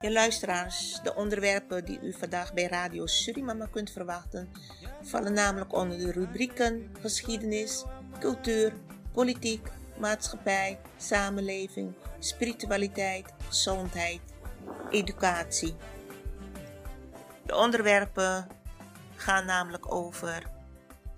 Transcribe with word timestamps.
Ja, 0.00 0.10
luisteraars, 0.10 1.00
de 1.02 1.14
onderwerpen 1.14 1.84
die 1.84 2.00
u 2.00 2.12
vandaag 2.12 2.54
bij 2.54 2.66
Radio 2.66 3.06
Surimama 3.06 3.66
kunt 3.66 3.90
verwachten, 3.90 4.48
vallen 5.02 5.32
namelijk 5.32 5.72
onder 5.72 5.98
de 5.98 6.12
rubrieken 6.12 6.90
geschiedenis, 7.00 7.84
cultuur, 8.18 8.72
politiek, 9.12 9.68
maatschappij, 9.98 10.80
samenleving, 10.96 11.92
spiritualiteit, 12.18 13.32
gezondheid, 13.48 14.20
educatie. 14.90 15.74
De 17.46 17.56
onderwerpen 17.56 18.46
gaan 19.16 19.46
namelijk 19.46 19.94
over 19.94 20.42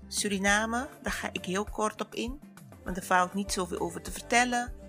Suriname, 0.09 0.89
daar 1.03 1.13
ga 1.13 1.29
ik 1.33 1.45
heel 1.45 1.65
kort 1.65 2.01
op 2.01 2.15
in, 2.15 2.41
want 2.85 2.97
er 2.97 3.03
valt 3.03 3.35
niet 3.35 3.53
zoveel 3.53 3.79
over 3.79 4.03
te 4.03 4.13
vertellen. 4.13 4.86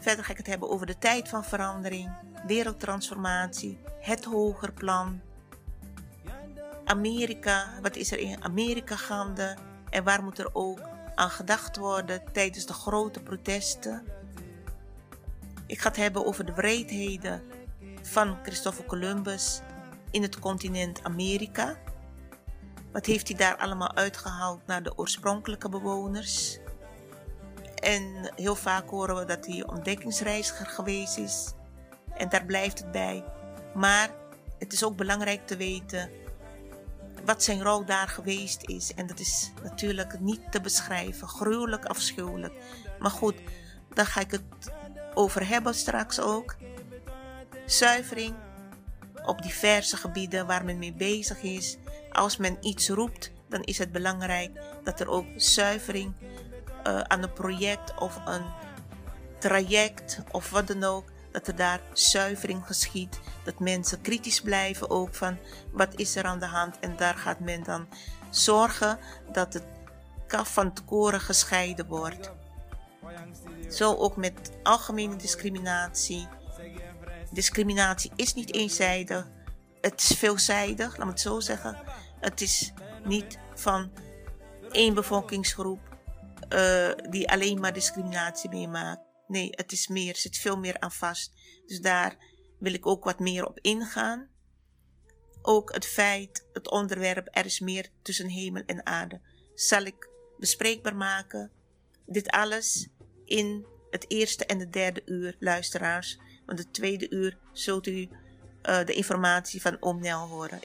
Verder 0.00 0.24
ga 0.24 0.30
ik 0.30 0.36
het 0.36 0.46
hebben 0.46 0.70
over 0.70 0.86
de 0.86 0.98
tijd 0.98 1.28
van 1.28 1.44
verandering, 1.44 2.10
wereldtransformatie, 2.46 3.78
het 4.00 4.24
hoger 4.24 4.72
plan, 4.72 5.20
Amerika, 6.84 7.68
wat 7.82 7.96
is 7.96 8.12
er 8.12 8.18
in 8.18 8.44
Amerika 8.44 8.96
gaande 8.96 9.56
en 9.90 10.04
waar 10.04 10.22
moet 10.22 10.38
er 10.38 10.50
ook 10.52 10.80
aan 11.14 11.30
gedacht 11.30 11.76
worden 11.76 12.22
tijdens 12.32 12.66
de 12.66 12.72
grote 12.72 13.20
protesten. 13.22 14.06
Ik 15.66 15.80
ga 15.80 15.88
het 15.88 15.96
hebben 15.96 16.26
over 16.26 16.46
de 16.46 16.52
wreedheden 16.52 17.42
van 18.02 18.38
Christopher 18.42 18.84
Columbus 18.84 19.60
in 20.10 20.22
het 20.22 20.38
continent 20.38 21.04
Amerika. 21.04 21.76
Wat 22.92 23.06
heeft 23.06 23.28
hij 23.28 23.36
daar 23.36 23.56
allemaal 23.56 23.94
uitgehaald 23.94 24.66
naar 24.66 24.82
de 24.82 24.98
oorspronkelijke 24.98 25.68
bewoners? 25.68 26.58
En 27.76 28.32
heel 28.36 28.56
vaak 28.56 28.88
horen 28.88 29.16
we 29.16 29.24
dat 29.24 29.46
hij 29.46 29.66
ontdekkingsreiziger 29.66 30.66
geweest 30.66 31.18
is. 31.18 31.52
En 32.16 32.28
daar 32.28 32.44
blijft 32.44 32.78
het 32.78 32.90
bij. 32.90 33.24
Maar 33.74 34.10
het 34.58 34.72
is 34.72 34.84
ook 34.84 34.96
belangrijk 34.96 35.46
te 35.46 35.56
weten 35.56 36.10
wat 37.24 37.42
zijn 37.42 37.62
rol 37.62 37.84
daar 37.84 38.08
geweest 38.08 38.62
is. 38.68 38.94
En 38.94 39.06
dat 39.06 39.18
is 39.18 39.52
natuurlijk 39.62 40.20
niet 40.20 40.52
te 40.52 40.60
beschrijven. 40.60 41.28
Gruwelijk, 41.28 41.84
afschuwelijk. 41.84 42.54
Maar 42.98 43.10
goed, 43.10 43.34
daar 43.94 44.06
ga 44.06 44.20
ik 44.20 44.30
het 44.30 44.42
over 45.14 45.48
hebben 45.48 45.74
straks 45.74 46.20
ook. 46.20 46.56
Zuivering 47.66 48.34
op 49.24 49.42
diverse 49.42 49.96
gebieden 49.96 50.46
waar 50.46 50.64
men 50.64 50.78
mee 50.78 50.92
bezig 50.92 51.42
is. 51.42 51.76
Als 52.12 52.36
men 52.36 52.56
iets 52.60 52.88
roept, 52.88 53.32
dan 53.48 53.62
is 53.62 53.78
het 53.78 53.92
belangrijk 53.92 54.60
dat 54.84 55.00
er 55.00 55.08
ook 55.08 55.26
zuivering 55.36 56.14
uh, 56.86 57.00
aan 57.00 57.22
een 57.22 57.32
project 57.32 57.94
of 57.98 58.20
een 58.24 58.44
traject 59.38 60.20
of 60.30 60.50
wat 60.50 60.66
dan 60.66 60.84
ook, 60.84 61.04
dat 61.32 61.46
er 61.46 61.56
daar 61.56 61.80
zuivering 61.92 62.66
geschiet. 62.66 63.20
Dat 63.44 63.60
mensen 63.60 64.00
kritisch 64.00 64.40
blijven 64.40 64.90
ook 64.90 65.14
van 65.14 65.38
wat 65.72 65.94
is 65.94 66.16
er 66.16 66.24
aan 66.24 66.38
de 66.38 66.46
hand. 66.46 66.78
En 66.78 66.96
daar 66.96 67.14
gaat 67.14 67.40
men 67.40 67.62
dan 67.62 67.88
zorgen 68.30 68.98
dat 69.32 69.52
het 69.52 69.64
kaf 70.26 70.52
van 70.52 70.66
het 70.66 70.84
koren 70.84 71.20
gescheiden 71.20 71.86
wordt. 71.86 72.32
Zo 73.70 73.94
ook 73.94 74.16
met 74.16 74.50
algemene 74.62 75.16
discriminatie. 75.16 76.28
Discriminatie 77.32 78.12
is 78.16 78.34
niet 78.34 78.54
eenzijdig. 78.54 79.26
Het 79.80 80.00
is 80.00 80.18
veelzijdig, 80.18 80.96
laat 80.96 81.06
me 81.06 81.12
het 81.12 81.20
zo 81.20 81.40
zeggen. 81.40 81.78
Het 82.20 82.40
is 82.40 82.72
niet 83.04 83.38
van 83.54 83.90
één 84.70 84.94
bevolkingsgroep 84.94 85.85
uh, 86.48 86.92
die 87.10 87.30
alleen 87.30 87.60
maar 87.60 87.72
discriminatie 87.72 88.50
meemaakt. 88.50 89.00
Nee, 89.26 89.48
het 89.50 89.72
is 89.72 89.88
meer, 89.88 90.16
zit 90.16 90.36
veel 90.36 90.56
meer 90.56 90.80
aan 90.80 90.92
vast. 90.92 91.32
Dus 91.66 91.80
daar 91.80 92.16
wil 92.58 92.72
ik 92.72 92.86
ook 92.86 93.04
wat 93.04 93.18
meer 93.18 93.46
op 93.46 93.58
ingaan. 93.60 94.28
Ook 95.42 95.74
het 95.74 95.86
feit, 95.86 96.46
het 96.52 96.70
onderwerp, 96.70 97.28
er 97.30 97.44
is 97.44 97.60
meer 97.60 97.88
tussen 98.02 98.28
hemel 98.28 98.62
en 98.66 98.86
aarde, 98.86 99.20
zal 99.54 99.82
ik 99.82 100.08
bespreekbaar 100.38 100.96
maken. 100.96 101.50
Dit 102.06 102.30
alles 102.30 102.88
in 103.24 103.66
het 103.90 104.04
eerste 104.10 104.46
en 104.46 104.58
de 104.58 104.68
derde 104.68 105.02
uur, 105.04 105.36
luisteraars. 105.38 106.18
Want 106.46 106.58
het 106.58 106.72
tweede 106.72 107.10
uur 107.10 107.38
zult 107.52 107.86
u 107.86 108.00
uh, 108.00 108.84
de 108.84 108.92
informatie 108.92 109.60
van 109.60 109.82
Omnel 109.82 110.26
horen. 110.26 110.60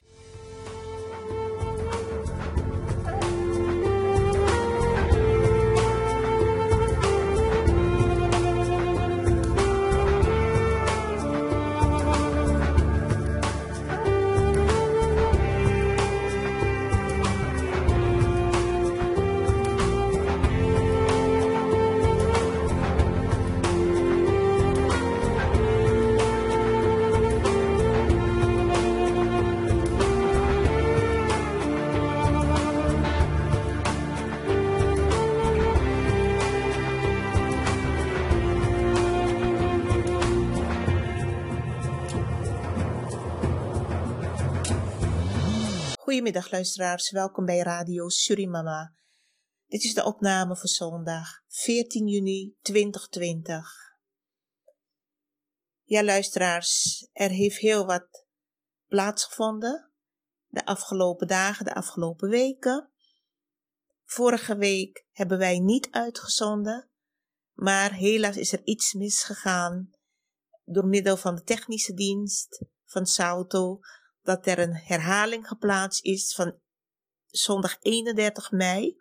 Goedemiddag 46.32 46.58
luisteraars, 46.60 47.10
welkom 47.10 47.44
bij 47.44 47.58
Radio 47.58 48.08
Surimama. 48.08 48.94
Dit 49.66 49.84
is 49.84 49.94
de 49.94 50.04
opname 50.04 50.56
voor 50.56 50.68
zondag 50.68 51.42
14 51.48 52.06
juni 52.06 52.56
2020. 52.62 53.72
Ja 55.82 56.04
luisteraars, 56.04 57.06
er 57.12 57.30
heeft 57.30 57.56
heel 57.56 57.86
wat 57.86 58.26
plaatsgevonden 58.86 59.92
de 60.46 60.64
afgelopen 60.64 61.26
dagen, 61.26 61.64
de 61.64 61.74
afgelopen 61.74 62.28
weken. 62.28 62.90
Vorige 64.04 64.56
week 64.56 65.06
hebben 65.10 65.38
wij 65.38 65.58
niet 65.58 65.88
uitgezonden, 65.90 66.90
maar 67.52 67.92
helaas 67.92 68.36
is 68.36 68.52
er 68.52 68.64
iets 68.64 68.92
misgegaan 68.92 69.90
door 70.64 70.86
middel 70.86 71.16
van 71.16 71.34
de 71.34 71.42
technische 71.42 71.94
dienst 71.94 72.64
van 72.84 73.06
Sauto 73.06 73.80
dat 74.22 74.46
er 74.46 74.58
een 74.58 74.74
herhaling 74.74 75.48
geplaatst 75.48 76.04
is 76.04 76.34
van 76.34 76.60
zondag 77.26 77.76
31 77.80 78.50
mei. 78.50 79.00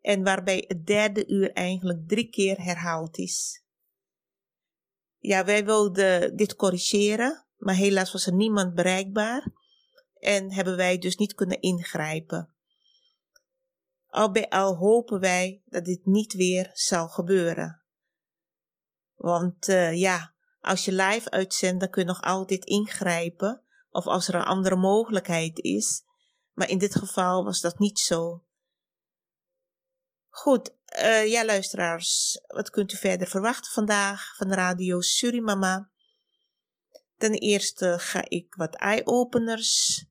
En 0.00 0.22
waarbij 0.22 0.64
het 0.66 0.86
derde 0.86 1.26
uur 1.26 1.52
eigenlijk 1.52 2.08
drie 2.08 2.28
keer 2.28 2.62
herhaald 2.62 3.18
is. 3.18 3.64
Ja, 5.18 5.44
wij 5.44 5.64
wilden 5.64 6.36
dit 6.36 6.54
corrigeren, 6.56 7.46
maar 7.56 7.74
helaas 7.74 8.12
was 8.12 8.26
er 8.26 8.34
niemand 8.34 8.74
bereikbaar 8.74 9.52
en 10.14 10.52
hebben 10.52 10.76
wij 10.76 10.98
dus 10.98 11.16
niet 11.16 11.34
kunnen 11.34 11.60
ingrijpen. 11.60 12.54
Al 14.06 14.30
bij 14.30 14.48
al 14.48 14.76
hopen 14.76 15.20
wij 15.20 15.62
dat 15.64 15.84
dit 15.84 16.06
niet 16.06 16.32
weer 16.32 16.70
zal 16.72 17.08
gebeuren. 17.08 17.82
Want 19.14 19.68
uh, 19.68 19.98
ja, 19.98 20.34
als 20.60 20.84
je 20.84 20.92
live 20.92 21.30
uitzendt, 21.30 21.80
dan 21.80 21.90
kun 21.90 22.02
je 22.02 22.08
nog 22.08 22.22
altijd 22.22 22.64
ingrijpen 22.64 23.64
of 23.90 24.06
als 24.06 24.28
er 24.28 24.34
een 24.34 24.42
andere 24.42 24.76
mogelijkheid 24.76 25.58
is. 25.58 26.02
Maar 26.52 26.68
in 26.68 26.78
dit 26.78 26.94
geval 26.94 27.44
was 27.44 27.60
dat 27.60 27.78
niet 27.78 27.98
zo. 27.98 28.44
Goed, 30.28 30.74
uh, 31.02 31.26
ja 31.26 31.44
luisteraars, 31.44 32.40
wat 32.46 32.70
kunt 32.70 32.92
u 32.92 32.96
verder 32.96 33.26
verwachten 33.26 33.72
vandaag 33.72 34.36
van 34.36 34.52
Radio 34.52 35.00
Surimama? 35.00 35.90
Ten 37.16 37.32
eerste 37.32 37.98
ga 37.98 38.24
ik 38.28 38.54
wat 38.54 38.74
eye-openers 38.74 40.04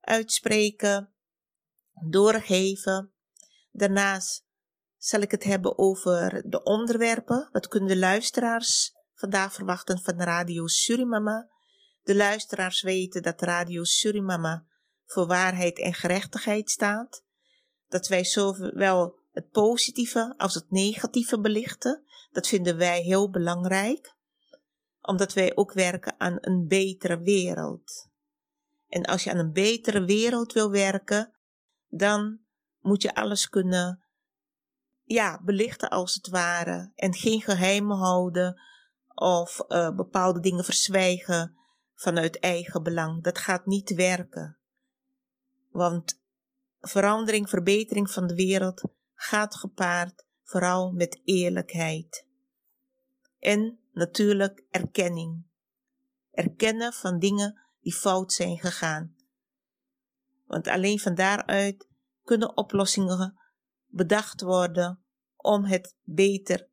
uitspreken, 0.00 1.14
doorgeven. 2.08 3.12
Daarnaast 3.70 4.44
zal 4.96 5.20
ik 5.20 5.30
het 5.30 5.44
hebben 5.44 5.78
over 5.78 6.42
de 6.48 6.62
onderwerpen. 6.62 7.48
Wat 7.52 7.68
kunnen 7.68 7.88
de 7.88 7.98
luisteraars 7.98 8.92
vandaag 9.14 9.52
verwachten 9.52 10.00
van 10.00 10.22
Radio 10.22 10.66
Surimama? 10.66 11.48
De 12.02 12.16
luisteraars 12.16 12.82
weten 12.82 13.22
dat 13.22 13.42
Radio 13.42 13.84
Surimama 13.84 14.64
voor 15.04 15.26
waarheid 15.26 15.78
en 15.78 15.94
gerechtigheid 15.94 16.70
staat. 16.70 17.24
Dat 17.88 18.08
wij 18.08 18.24
zowel 18.24 19.18
het 19.32 19.50
positieve 19.50 20.34
als 20.36 20.54
het 20.54 20.70
negatieve 20.70 21.40
belichten. 21.40 22.04
Dat 22.30 22.46
vinden 22.46 22.76
wij 22.76 23.00
heel 23.00 23.30
belangrijk. 23.30 24.14
Omdat 25.00 25.32
wij 25.32 25.56
ook 25.56 25.72
werken 25.72 26.20
aan 26.20 26.38
een 26.40 26.66
betere 26.66 27.20
wereld. 27.20 28.08
En 28.88 29.04
als 29.04 29.24
je 29.24 29.30
aan 29.30 29.38
een 29.38 29.52
betere 29.52 30.04
wereld 30.04 30.52
wil 30.52 30.70
werken, 30.70 31.32
dan 31.88 32.40
moet 32.80 33.02
je 33.02 33.14
alles 33.14 33.48
kunnen 33.48 34.04
ja, 35.02 35.40
belichten 35.42 35.90
als 35.90 36.14
het 36.14 36.28
ware. 36.28 36.92
En 36.94 37.14
geen 37.14 37.40
geheimen 37.40 37.96
houden 37.96 38.60
of 39.14 39.64
uh, 39.68 39.94
bepaalde 39.94 40.40
dingen 40.40 40.64
verzwijgen 40.64 41.59
vanuit 42.00 42.38
eigen 42.38 42.82
belang. 42.82 43.22
Dat 43.22 43.38
gaat 43.38 43.66
niet 43.66 43.94
werken. 43.94 44.56
Want 45.70 46.20
verandering, 46.80 47.48
verbetering 47.48 48.10
van 48.10 48.26
de 48.26 48.34
wereld 48.34 48.82
gaat 49.14 49.54
gepaard 49.54 50.24
vooral 50.42 50.92
met 50.92 51.20
eerlijkheid. 51.24 52.26
En 53.38 53.78
natuurlijk 53.92 54.64
erkenning. 54.70 55.44
Erkennen 56.30 56.92
van 56.92 57.18
dingen 57.18 57.60
die 57.80 57.94
fout 57.94 58.32
zijn 58.32 58.58
gegaan. 58.58 59.16
Want 60.46 60.68
alleen 60.68 60.98
van 60.98 61.14
daaruit 61.14 61.88
kunnen 62.24 62.56
oplossingen 62.56 63.40
bedacht 63.86 64.40
worden 64.40 65.02
om 65.36 65.64
het 65.64 65.94
beter 66.02 66.68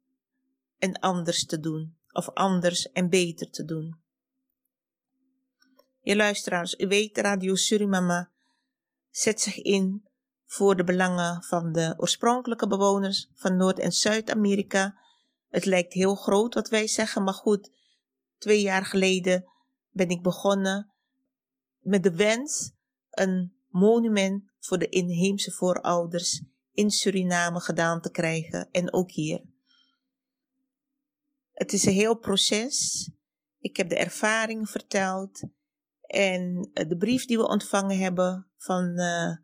en 0.78 1.00
anders 1.00 1.46
te 1.46 1.60
doen. 1.60 1.98
Of 2.12 2.30
anders 2.30 2.92
en 2.92 3.10
beter 3.10 3.50
te 3.50 3.66
doen. 3.66 4.06
Je 6.08 6.16
luisteraars, 6.16 6.80
u 6.80 6.88
weet, 6.88 7.18
Radio 7.18 7.56
Surimama 7.56 8.32
zet 9.10 9.42
zich 9.42 9.58
in 9.58 10.08
voor 10.46 10.76
de 10.76 10.84
belangen 10.84 11.44
van 11.44 11.72
de 11.72 11.94
oorspronkelijke 11.98 12.68
bewoners 12.68 13.30
van 13.34 13.58
Noord- 13.58 13.80
en 13.80 13.92
Zuid-Amerika. 13.92 15.00
Het 15.50 15.66
lijkt 15.66 15.94
heel 15.94 16.16
groot 16.16 16.54
wat 16.54 16.70
wij 16.70 16.88
zeggen, 16.88 17.24
maar 17.24 17.34
goed, 17.34 17.72
twee 18.38 18.62
jaar 18.62 18.86
geleden 18.86 19.46
ben 19.90 20.10
ik 20.10 20.22
begonnen 20.22 20.92
met 21.80 22.04
de 22.04 22.16
wens 22.16 22.72
een 23.10 23.54
monument 23.68 24.44
voor 24.60 24.78
de 24.78 24.90
inheemse 24.90 25.52
voorouders 25.52 26.44
in 26.72 26.92
Suriname 26.92 27.60
gedaan 27.60 28.02
te 28.02 28.12
krijgen 28.12 28.70
en 28.72 28.94
ook 28.94 29.12
hier. 29.12 29.42
Het 31.54 31.74
is 31.74 31.86
een 31.86 31.94
heel 31.94 32.16
proces. 32.16 33.10
Ik 33.60 33.78
heb 33.78 33.90
de 33.90 33.98
ervaring 33.98 34.70
verteld 34.70 35.42
en 36.08 36.70
de 36.74 36.96
brief 36.98 37.26
die 37.26 37.38
we 37.38 37.48
ontvangen 37.48 37.98
hebben 37.98 38.52
van 38.58 38.84
uh, 38.84 39.36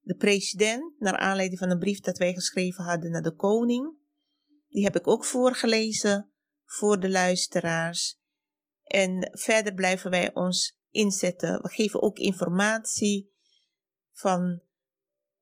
de 0.00 0.14
president, 0.18 1.00
naar 1.00 1.16
aanleiding 1.16 1.58
van 1.58 1.70
een 1.70 1.78
brief 1.78 2.00
dat 2.00 2.18
wij 2.18 2.34
geschreven 2.34 2.84
hadden 2.84 3.10
naar 3.10 3.22
de 3.22 3.34
koning, 3.34 3.96
die 4.68 4.84
heb 4.84 4.96
ik 4.96 5.06
ook 5.06 5.24
voorgelezen 5.24 6.32
voor 6.64 7.00
de 7.00 7.10
luisteraars. 7.10 8.20
En 8.84 9.30
verder 9.32 9.74
blijven 9.74 10.10
wij 10.10 10.34
ons 10.34 10.78
inzetten. 10.90 11.62
We 11.62 11.68
geven 11.68 12.02
ook 12.02 12.18
informatie 12.18 13.32
van 14.12 14.62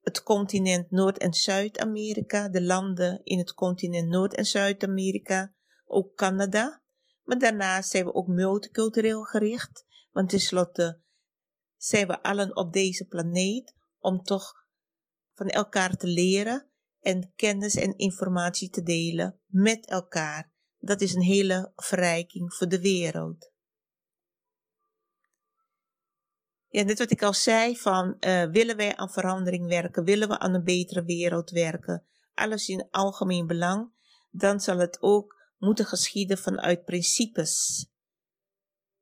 het 0.00 0.23
continent 0.23 0.90
Noord- 0.90 1.19
en 1.19 1.32
Zuid-Amerika, 1.32 2.49
de 2.49 2.62
landen 2.62 3.25
in 3.25 3.38
het 3.38 3.55
continent 3.55 4.08
Noord- 4.08 4.34
en 4.34 4.44
Zuid-Amerika, 4.44 5.55
ook 5.84 6.14
Canada. 6.14 6.84
Maar 7.26 7.38
daarnaast 7.38 7.90
zijn 7.90 8.05
we 8.05 8.14
ook 8.14 8.26
multicultureel 8.26 9.23
gericht, 9.23 9.84
want 10.11 10.28
tenslotte 10.28 11.00
zijn 11.76 12.06
we 12.06 12.23
allen 12.23 12.56
op 12.56 12.73
deze 12.73 13.05
planeet 13.05 13.75
om 13.99 14.23
toch 14.23 14.52
van 15.34 15.49
elkaar 15.49 15.96
te 15.96 16.06
leren 16.06 16.70
en 17.00 17.32
kennis 17.37 17.75
en 17.75 17.96
informatie 17.96 18.70
te 18.70 18.82
delen 18.82 19.40
met 19.46 19.87
elkaar. 19.87 20.52
Dat 20.78 21.00
is 21.00 21.14
een 21.14 21.23
hele 21.23 21.73
verrijking 21.76 22.55
voor 22.55 22.69
de 22.69 22.81
wereld. 22.81 23.52
Ja, 26.69 26.82
net 26.82 26.99
wat 26.99 27.11
ik 27.11 27.23
al 27.23 27.34
zei, 27.34 27.76
van 27.76 28.17
uh, 28.20 28.44
willen 28.44 28.76
wij 28.76 28.96
aan 28.96 29.11
verandering 29.11 29.69
werken, 29.69 30.05
willen 30.05 30.28
we 30.28 30.38
aan 30.38 30.55
een 30.55 30.64
betere 30.64 31.05
wereld 31.05 31.50
werken, 31.50 32.06
alles 32.34 32.69
in 32.69 32.88
algemeen 32.90 33.46
belang, 33.46 33.90
dan 34.31 34.61
zal 34.61 34.78
het 34.78 35.02
ook 35.02 35.36
moeten 35.58 35.85
geschieden 35.85 36.38
vanuit 36.38 36.85
principes. 36.85 37.87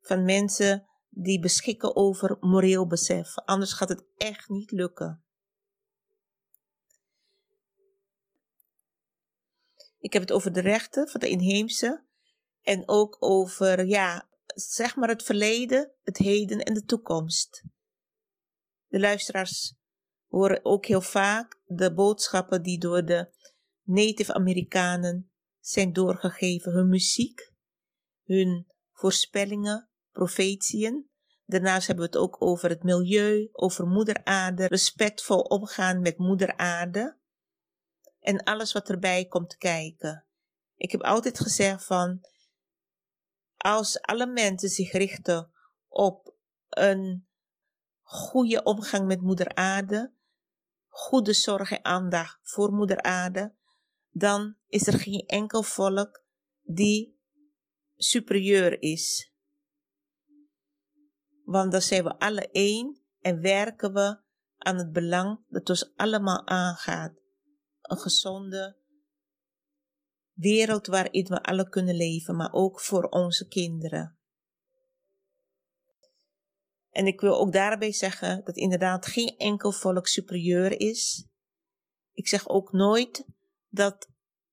Van 0.01 0.25
mensen 0.25 0.87
die 1.09 1.41
beschikken 1.41 1.97
over 1.97 2.37
moreel 2.41 2.87
besef. 2.87 3.35
Anders 3.35 3.73
gaat 3.73 3.89
het 3.89 4.05
echt 4.17 4.49
niet 4.49 4.71
lukken. 4.71 5.25
Ik 9.99 10.13
heb 10.13 10.23
het 10.23 10.33
over 10.33 10.53
de 10.53 10.61
rechten 10.61 11.09
van 11.09 11.21
de 11.21 11.29
inheemse 11.29 12.05
en 12.63 12.89
ook 12.89 13.17
over, 13.21 13.87
ja, 13.87 14.29
zeg 14.55 14.97
maar 14.97 15.09
het 15.09 15.23
verleden, 15.23 15.93
het 16.03 16.19
heden 16.19 16.59
en 16.59 16.75
de 16.75 16.85
toekomst. 16.85 17.65
De 18.87 19.01
luisteraars 19.01 19.75
horen 20.29 20.65
ook 20.65 20.87
heel 20.87 21.01
vaak 21.01 21.61
de 21.65 21.95
boodschappen 21.95 22.63
die 22.63 22.79
door 22.79 23.05
de 23.05 23.29
Native 23.83 24.35
Amerikanen 24.35 25.34
zijn 25.67 25.93
doorgegeven, 25.93 26.73
hun 26.73 26.89
muziek, 26.89 27.53
hun 28.25 28.67
voorspellingen, 28.93 29.89
profetieën. 30.11 31.11
Daarnaast 31.45 31.87
hebben 31.87 32.05
we 32.05 32.11
het 32.11 32.21
ook 32.21 32.43
over 32.43 32.69
het 32.69 32.83
milieu, 32.83 33.49
over 33.53 33.87
moeder 33.87 34.25
aarde, 34.25 34.67
respectvol 34.67 35.41
omgaan 35.41 36.01
met 36.01 36.19
moeder 36.19 36.57
aarde 36.57 37.19
en 38.21 38.43
alles 38.43 38.73
wat 38.73 38.89
erbij 38.89 39.25
komt 39.25 39.57
kijken. 39.57 40.27
Ik 40.75 40.91
heb 40.91 41.01
altijd 41.01 41.41
gezegd 41.41 41.85
van, 41.85 42.21
als 43.57 44.01
alle 44.01 44.27
mensen 44.27 44.69
zich 44.69 44.93
richten 44.93 45.53
op 45.89 46.35
een 46.69 47.29
goede 48.03 48.63
omgang 48.63 49.07
met 49.07 49.21
moeder 49.21 49.55
aarde, 49.55 50.15
goede 50.89 51.33
zorg 51.33 51.71
en 51.71 51.85
aandacht 51.85 52.39
voor 52.43 52.73
moeder 52.73 53.03
aarde, 53.03 53.55
dan 54.17 54.57
is 54.67 54.87
er 54.87 54.99
geen 54.99 55.27
enkel 55.27 55.63
volk 55.63 56.25
die 56.63 57.21
superieur 57.97 58.83
is. 58.83 59.33
Want 61.45 61.73
dan 61.73 61.83
zijn 61.83 62.05
we 62.05 62.19
alle 62.19 62.49
één 62.51 63.01
en 63.21 63.41
werken 63.41 63.93
we 63.93 64.19
aan 64.59 64.77
het 64.77 64.93
belang 64.93 65.45
dat 65.49 65.69
ons 65.69 65.97
allemaal 65.97 66.47
aangaat. 66.47 67.13
Een 67.81 67.99
gezonde 67.99 68.77
wereld 70.33 70.87
waarin 70.87 71.27
we 71.27 71.43
alle 71.43 71.69
kunnen 71.69 71.97
leven, 71.97 72.37
maar 72.37 72.53
ook 72.53 72.81
voor 72.81 73.05
onze 73.05 73.47
kinderen. 73.47 74.19
En 76.91 77.07
ik 77.07 77.21
wil 77.21 77.39
ook 77.39 77.53
daarbij 77.53 77.93
zeggen 77.93 78.45
dat 78.45 78.57
inderdaad 78.57 79.07
geen 79.07 79.37
enkel 79.37 79.73
volk 79.73 80.07
superieur 80.07 80.81
is. 80.81 81.27
Ik 82.13 82.29
zeg 82.29 82.49
ook 82.49 82.73
nooit 82.73 83.27
dat 83.75 84.09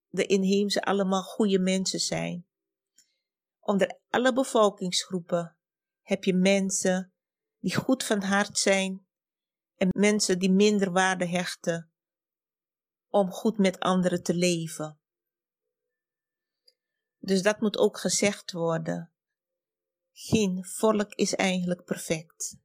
de 0.08 0.26
inheemse 0.26 0.82
allemaal 0.82 1.22
goede 1.22 1.58
mensen 1.58 2.00
zijn. 2.00 2.46
Onder 3.60 4.00
alle 4.08 4.32
bevolkingsgroepen 4.32 5.56
heb 6.02 6.24
je 6.24 6.34
mensen 6.34 7.12
die 7.58 7.76
goed 7.76 8.04
van 8.04 8.22
hart 8.22 8.58
zijn 8.58 9.06
en 9.74 9.88
mensen 9.92 10.38
die 10.38 10.50
minder 10.50 10.92
waarde 10.92 11.26
hechten 11.26 11.92
om 13.08 13.30
goed 13.30 13.58
met 13.58 13.78
anderen 13.80 14.22
te 14.22 14.34
leven. 14.34 15.00
Dus 17.18 17.42
dat 17.42 17.60
moet 17.60 17.78
ook 17.78 17.98
gezegd 17.98 18.52
worden. 18.52 19.12
Geen 20.12 20.64
volk 20.64 21.14
is 21.14 21.34
eigenlijk 21.34 21.84
perfect. 21.84 22.60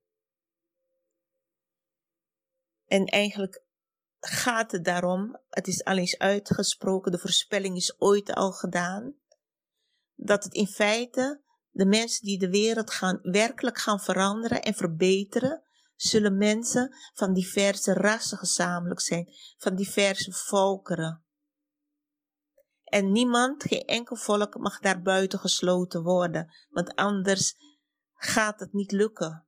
En 2.85 3.05
eigenlijk 3.05 3.66
gaat 4.19 4.71
het 4.71 4.85
daarom, 4.85 5.39
het 5.49 5.67
is 5.67 5.83
al 5.83 5.97
eens 5.97 6.17
uitgesproken, 6.17 7.11
de 7.11 7.19
voorspelling 7.19 7.75
is 7.75 7.95
ooit 8.01 8.33
al 8.33 8.51
gedaan, 8.51 9.15
dat 10.15 10.43
het 10.43 10.53
in 10.53 10.67
feite 10.67 11.41
de 11.69 11.85
mensen 11.85 12.25
die 12.25 12.39
de 12.39 12.49
wereld 12.49 12.91
gaan, 12.91 13.19
werkelijk 13.21 13.77
gaan 13.77 13.99
veranderen 13.99 14.61
en 14.61 14.73
verbeteren, 14.73 15.63
zullen 15.95 16.37
mensen 16.37 16.95
van 17.13 17.33
diverse 17.33 17.93
rassen 17.93 18.37
gezamenlijk 18.37 19.01
zijn, 19.01 19.27
van 19.57 19.75
diverse 19.75 20.31
volkeren. 20.31 21.25
En 22.83 23.11
niemand, 23.11 23.63
geen 23.63 23.85
enkel 23.85 24.15
volk 24.15 24.57
mag 24.57 24.79
daar 24.79 25.01
buiten 25.01 25.39
gesloten 25.39 26.03
worden, 26.03 26.55
want 26.69 26.95
anders 26.95 27.55
gaat 28.13 28.59
het 28.59 28.73
niet 28.73 28.91
lukken. 28.91 29.47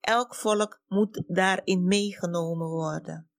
Elk 0.00 0.34
volk 0.34 0.82
moet 0.86 1.22
daarin 1.26 1.84
meegenomen 1.84 2.68
worden. 2.68 3.29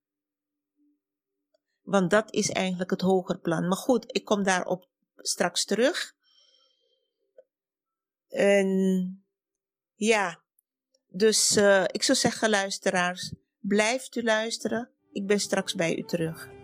Want 1.82 2.10
dat 2.10 2.34
is 2.34 2.50
eigenlijk 2.50 2.90
het 2.92 3.02
hoger 3.02 3.40
plan. 3.40 3.68
Maar 3.68 3.78
goed, 3.78 4.06
ik 4.08 4.26
kom 4.26 4.44
daarop 4.44 4.88
straks 5.16 5.66
terug. 5.66 6.14
En 8.30 9.24
ja, 9.96 10.42
dus 11.08 11.58
uh, 11.58 11.84
ik 11.84 12.04
zou 12.04 12.18
zeggen, 12.18 12.50
luisteraars, 12.50 13.34
blijft 13.60 14.16
u 14.16 14.24
luisteren. 14.24 14.90
Ik 15.12 15.28
ben 15.28 15.40
straks 15.40 15.76
bij 15.76 15.98
u 15.98 16.04
terug. 16.04 16.61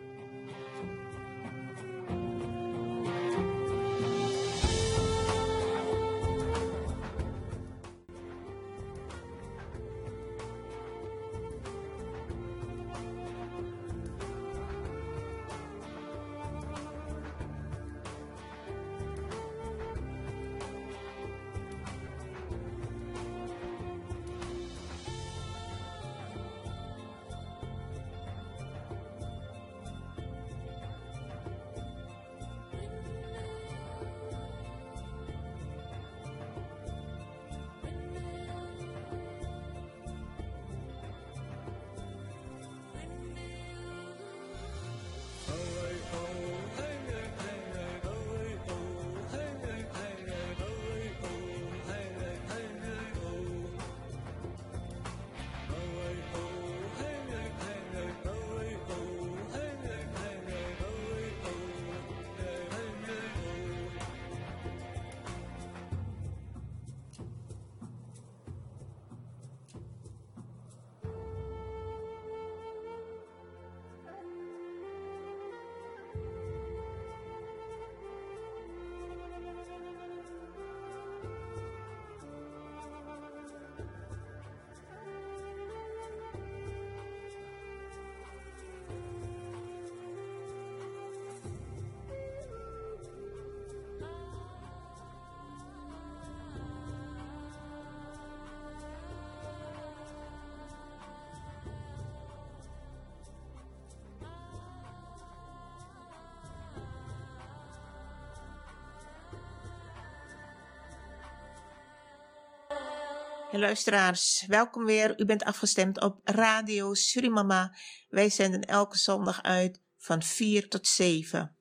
Luisteraars, 113.58 114.46
welkom 114.48 114.86
weer. 114.86 115.20
U 115.20 115.26
bent 115.26 115.44
afgestemd 115.44 116.02
op 116.02 116.20
Radio 116.24 116.94
Surimama. 116.94 117.76
Wij 118.10 118.30
zenden 118.30 118.62
elke 118.62 118.98
zondag 118.98 119.44
uit 119.44 119.82
van 119.98 120.24
4 120.24 120.70
tot 120.70 120.88
7. 120.88 121.56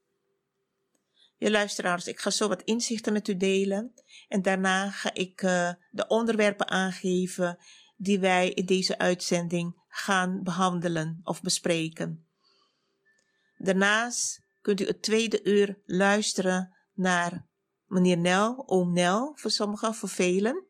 Je 1.36 1.50
luisteraars, 1.50 2.06
ik 2.06 2.20
ga 2.20 2.30
zo 2.30 2.48
wat 2.48 2.62
inzichten 2.62 3.12
met 3.12 3.28
u 3.28 3.36
delen. 3.36 3.92
En 4.28 4.42
daarna 4.42 4.90
ga 4.90 5.14
ik 5.14 5.42
uh, 5.42 5.70
de 5.90 6.06
onderwerpen 6.06 6.68
aangeven 6.68 7.58
die 7.96 8.18
wij 8.18 8.50
in 8.50 8.66
deze 8.66 8.98
uitzending 8.98 9.82
gaan 9.88 10.42
behandelen 10.42 11.20
of 11.22 11.42
bespreken. 11.42 12.26
Daarnaast 13.58 14.42
kunt 14.60 14.80
u 14.80 14.86
het 14.86 15.02
tweede 15.02 15.44
uur 15.44 15.78
luisteren 15.84 16.76
naar 16.94 17.46
meneer 17.86 18.18
Nel, 18.18 18.68
oom 18.68 18.92
Nel, 18.92 19.32
voor 19.34 19.50
sommigen, 19.50 19.94
voor 19.94 20.08
velen. 20.08 20.64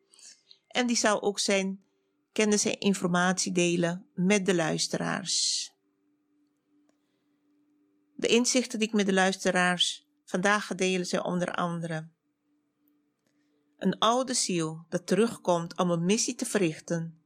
En 0.77 0.87
die 0.87 0.95
zal 0.95 1.21
ook 1.21 1.39
zijn 1.39 1.83
kennis 2.31 2.65
en 2.65 2.79
informatie 2.79 3.51
delen 3.51 4.05
met 4.13 4.45
de 4.45 4.55
luisteraars. 4.55 5.71
De 8.15 8.27
inzichten 8.27 8.79
die 8.79 8.87
ik 8.87 8.93
met 8.93 9.05
de 9.05 9.13
luisteraars 9.13 10.07
vandaag 10.25 10.75
delen 10.75 11.05
zijn 11.05 11.23
onder 11.23 11.51
andere 11.55 12.09
een 13.77 13.97
oude 13.99 14.33
ziel 14.33 14.85
dat 14.89 15.07
terugkomt 15.07 15.77
om 15.77 15.91
een 15.91 16.05
missie 16.05 16.35
te 16.35 16.45
verrichten, 16.45 17.21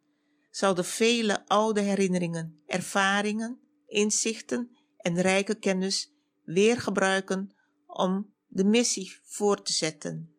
zal 0.50 0.74
de 0.74 0.84
vele 0.84 1.48
oude 1.48 1.82
herinneringen, 1.82 2.62
ervaringen, 2.66 3.60
inzichten 3.86 4.78
en 4.98 5.22
rijke 5.22 5.56
kennis 5.56 6.14
weer 6.44 6.82
gebruiken 6.82 7.56
om 7.86 8.34
de 8.48 8.64
missie 8.64 9.20
voor 9.24 9.62
te 9.62 9.74
zetten. 9.74 10.31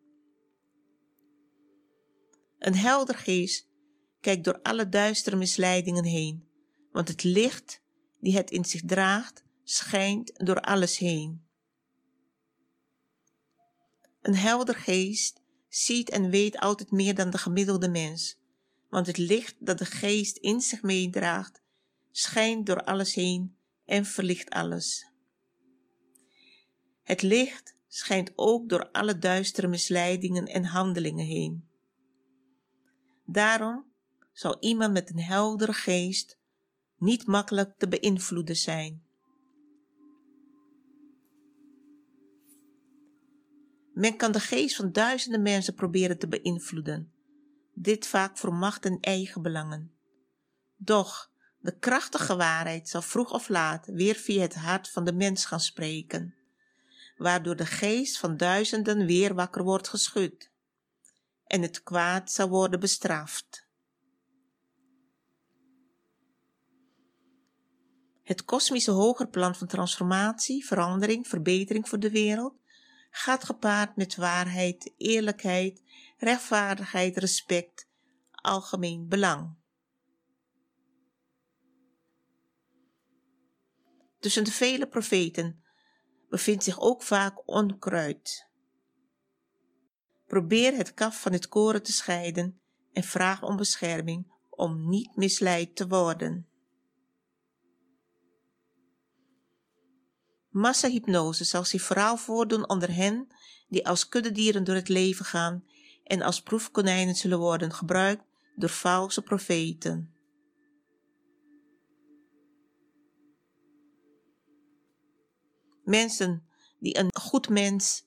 Een 2.63 2.75
helder 2.75 3.15
geest 3.15 3.67
kijkt 4.19 4.43
door 4.43 4.61
alle 4.61 4.89
duistere 4.89 5.35
misleidingen 5.35 6.03
heen, 6.03 6.47
want 6.91 7.07
het 7.07 7.23
licht 7.23 7.81
die 8.19 8.35
het 8.35 8.51
in 8.51 8.65
zich 8.65 8.81
draagt, 8.85 9.43
schijnt 9.63 10.45
door 10.45 10.61
alles 10.61 10.97
heen. 10.97 11.45
Een 14.21 14.35
helder 14.35 14.75
geest 14.75 15.41
ziet 15.69 16.09
en 16.09 16.29
weet 16.29 16.57
altijd 16.57 16.91
meer 16.91 17.15
dan 17.15 17.29
de 17.29 17.37
gemiddelde 17.37 17.89
mens, 17.89 18.39
want 18.89 19.07
het 19.07 19.17
licht 19.17 19.55
dat 19.59 19.77
de 19.77 19.85
geest 19.85 20.37
in 20.37 20.61
zich 20.61 20.81
meedraagt, 20.81 21.61
schijnt 22.11 22.65
door 22.65 22.83
alles 22.83 23.13
heen 23.13 23.57
en 23.85 24.05
verlicht 24.05 24.49
alles. 24.49 25.07
Het 27.01 27.21
licht 27.21 27.75
schijnt 27.87 28.31
ook 28.35 28.69
door 28.69 28.91
alle 28.91 29.17
duistere 29.17 29.67
misleidingen 29.67 30.45
en 30.45 30.63
handelingen 30.63 31.25
heen. 31.25 31.71
Daarom 33.25 33.85
zal 34.31 34.57
iemand 34.59 34.93
met 34.93 35.09
een 35.09 35.19
heldere 35.19 35.73
geest 35.73 36.37
niet 36.97 37.25
makkelijk 37.25 37.77
te 37.77 37.87
beïnvloeden 37.87 38.55
zijn. 38.55 39.03
Men 43.93 44.17
kan 44.17 44.31
de 44.31 44.39
geest 44.39 44.75
van 44.75 44.91
duizenden 44.91 45.41
mensen 45.41 45.73
proberen 45.73 46.17
te 46.17 46.27
beïnvloeden, 46.27 47.11
dit 47.73 48.07
vaak 48.07 48.37
voor 48.37 48.53
macht 48.53 48.85
en 48.85 48.99
eigen 48.99 49.41
belangen. 49.41 49.91
Doch 50.75 51.31
de 51.59 51.77
krachtige 51.77 52.35
waarheid 52.35 52.89
zal 52.89 53.01
vroeg 53.01 53.31
of 53.31 53.49
laat 53.49 53.85
weer 53.85 54.15
via 54.15 54.41
het 54.41 54.55
hart 54.55 54.89
van 54.89 55.03
de 55.03 55.13
mens 55.13 55.45
gaan 55.45 55.59
spreken, 55.59 56.35
waardoor 57.17 57.55
de 57.55 57.65
geest 57.65 58.17
van 58.17 58.37
duizenden 58.37 59.05
weer 59.05 59.33
wakker 59.33 59.63
wordt 59.63 59.87
geschud 59.87 60.52
en 61.45 61.61
het 61.61 61.83
kwaad 61.83 62.31
zal 62.31 62.49
worden 62.49 62.79
bestraft. 62.79 63.67
Het 68.23 68.45
kosmische 68.45 68.91
hoger 68.91 69.27
plan 69.27 69.55
van 69.55 69.67
transformatie, 69.67 70.65
verandering, 70.65 71.27
verbetering 71.27 71.89
voor 71.89 71.99
de 71.99 72.11
wereld 72.11 72.61
gaat 73.09 73.43
gepaard 73.43 73.95
met 73.95 74.15
waarheid, 74.15 74.93
eerlijkheid, 74.97 75.83
rechtvaardigheid, 76.17 77.17
respect, 77.17 77.87
algemeen 78.31 79.07
belang. 79.07 79.55
Tussen 84.19 84.43
de 84.43 84.51
vele 84.51 84.87
profeten 84.87 85.63
bevindt 86.29 86.63
zich 86.63 86.79
ook 86.79 87.03
vaak 87.03 87.49
onkruid. 87.49 88.47
Probeer 90.33 90.75
het 90.75 90.93
kaf 90.93 91.21
van 91.21 91.31
het 91.31 91.47
koren 91.47 91.83
te 91.83 91.91
scheiden 91.91 92.59
en 92.93 93.03
vraag 93.03 93.43
om 93.43 93.55
bescherming 93.55 94.33
om 94.49 94.89
niet 94.89 95.15
misleid 95.15 95.75
te 95.75 95.87
worden. 95.87 96.47
Massahypnose 100.49 101.43
zal 101.43 101.65
zich 101.65 101.81
vooral 101.81 102.17
voordoen 102.17 102.69
onder 102.69 102.95
hen 102.95 103.27
die 103.67 103.87
als 103.87 104.07
kuddedieren 104.07 104.63
door 104.63 104.75
het 104.75 104.89
leven 104.89 105.25
gaan 105.25 105.65
en 106.03 106.21
als 106.21 106.41
proefkonijnen 106.41 107.15
zullen 107.15 107.39
worden 107.39 107.73
gebruikt 107.73 108.23
door 108.55 108.69
valse 108.69 109.21
profeten. 109.21 110.13
Mensen 115.83 116.47
die 116.79 116.97
een 116.97 117.15
goed 117.21 117.49
mens 117.49 118.05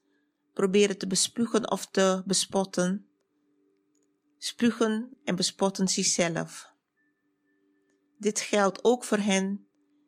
proberen 0.57 0.99
te 0.99 1.07
bespugen 1.07 1.71
of 1.71 1.87
te 1.87 2.23
bespotten, 2.27 3.07
spugen 4.39 5.17
en 5.25 5.37
bespotten 5.37 5.89
zichzelf. 5.89 6.73
Dit 8.19 8.41
geldt 8.41 8.85
ook 8.85 9.05
voor 9.05 9.19
hen 9.19 9.67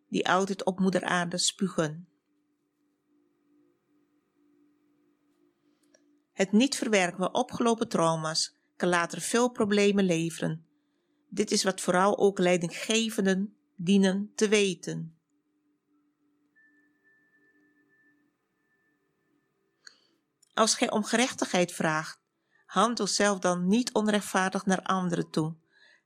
die 0.09 0.28
altijd 0.28 0.64
op 0.64 0.78
moeder 0.78 1.05
aarde 1.05 1.38
spugen. 1.38 2.09
Het 6.33 6.52
niet 6.52 6.76
verwerken 6.76 7.19
van 7.19 7.35
opgelopen 7.35 7.88
trauma's 7.88 8.57
kan 8.76 8.88
later 8.88 9.21
veel 9.21 9.50
problemen 9.50 10.05
leveren. 10.05 10.67
Dit 11.28 11.50
is 11.50 11.62
wat 11.62 11.81
vooral 11.81 12.19
ook 12.19 12.38
leidinggevenden 12.38 13.57
dienen 13.76 14.33
te 14.35 14.49
weten. 14.49 15.17
Als 20.59 20.75
gij 20.75 20.91
om 20.91 21.05
gerechtigheid 21.05 21.73
vraagt, 21.73 22.21
handel 22.67 23.07
zelf 23.07 23.38
dan 23.38 23.67
niet 23.67 23.93
onrechtvaardig 23.93 24.67
naar 24.67 24.83
anderen 24.83 25.31
toe. 25.31 25.57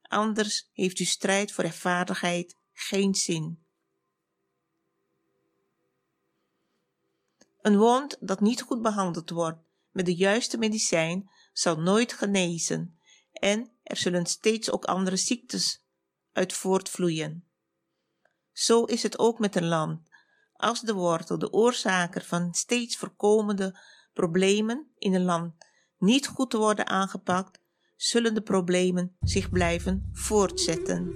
Anders 0.02 0.70
heeft 0.72 0.98
uw 0.98 1.06
strijd 1.06 1.52
voor 1.52 1.64
rechtvaardigheid 1.64 2.56
geen 2.72 3.14
zin. 3.14 3.64
Een 7.60 7.76
wond 7.76 8.16
dat 8.20 8.40
niet 8.40 8.62
goed 8.62 8.82
behandeld 8.82 9.30
wordt 9.30 9.58
met 9.90 10.06
de 10.06 10.14
juiste 10.14 10.58
medicijn 10.58 11.30
zal 11.52 11.76
nooit 11.76 12.12
genezen 12.12 12.98
en 13.32 13.72
er 13.82 13.96
zullen 13.96 14.26
steeds 14.26 14.70
ook 14.70 14.84
andere 14.84 15.16
ziektes 15.16 15.84
uit 16.32 16.52
voortvloeien. 16.52 17.48
Zo 18.52 18.84
is 18.84 19.02
het 19.02 19.18
ook 19.18 19.38
met 19.38 19.56
een 19.56 19.68
land. 19.68 20.08
Als 20.52 20.80
de 20.80 20.94
wortel, 20.94 21.38
de 21.38 21.52
oorzaker 21.52 22.24
van 22.24 22.54
steeds 22.54 22.96
voorkomende 22.96 23.80
problemen 24.12 24.86
in 24.98 25.14
een 25.14 25.24
land 25.24 25.54
niet 25.98 26.26
goed 26.26 26.52
worden 26.52 26.86
aangepakt, 26.86 27.60
zullen 27.96 28.34
de 28.34 28.42
problemen 28.42 29.16
zich 29.20 29.50
blijven 29.50 30.08
voortzetten. 30.12 31.14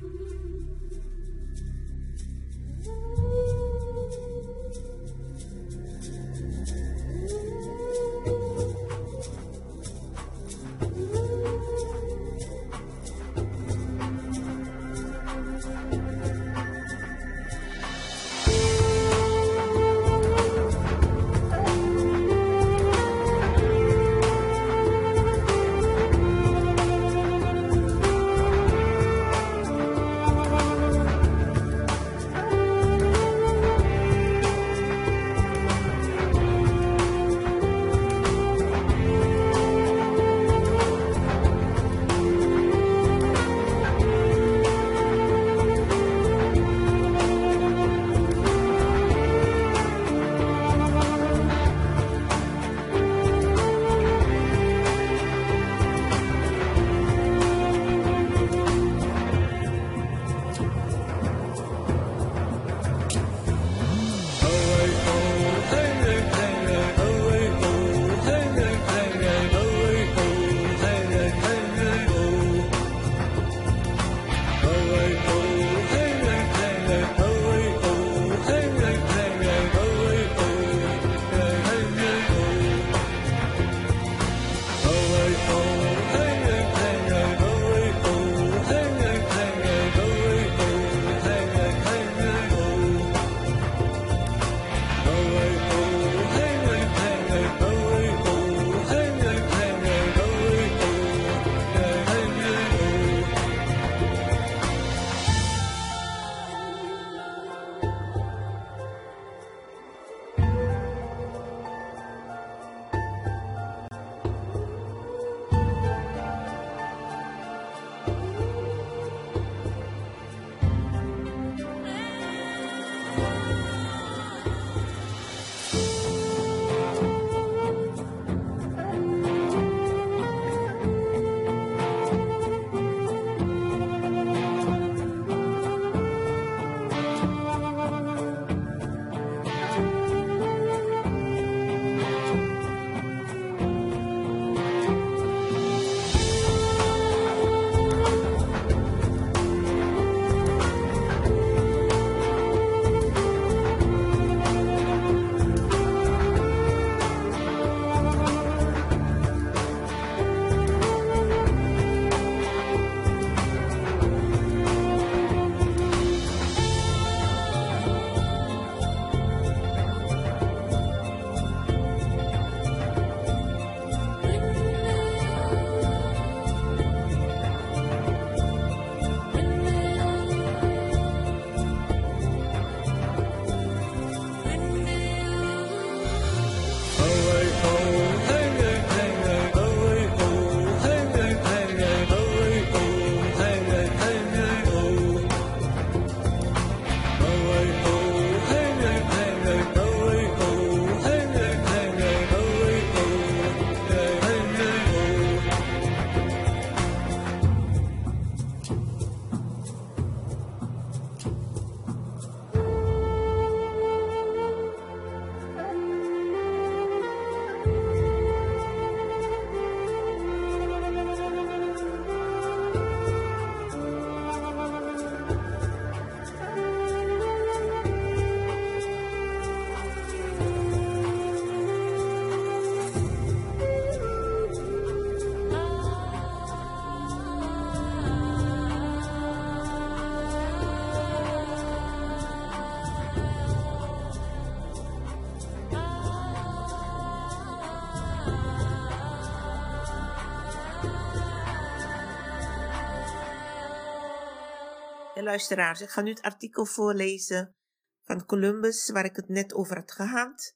Luisteraars, 255.26 255.80
ik 255.80 255.88
ga 255.88 256.00
nu 256.00 256.10
het 256.10 256.22
artikel 256.22 256.66
voorlezen 256.66 257.54
van 258.02 258.26
Columbus, 258.26 258.90
waar 258.90 259.04
ik 259.04 259.16
het 259.16 259.28
net 259.28 259.54
over 259.54 259.76
had 259.76 259.92
gehad. 259.92 260.54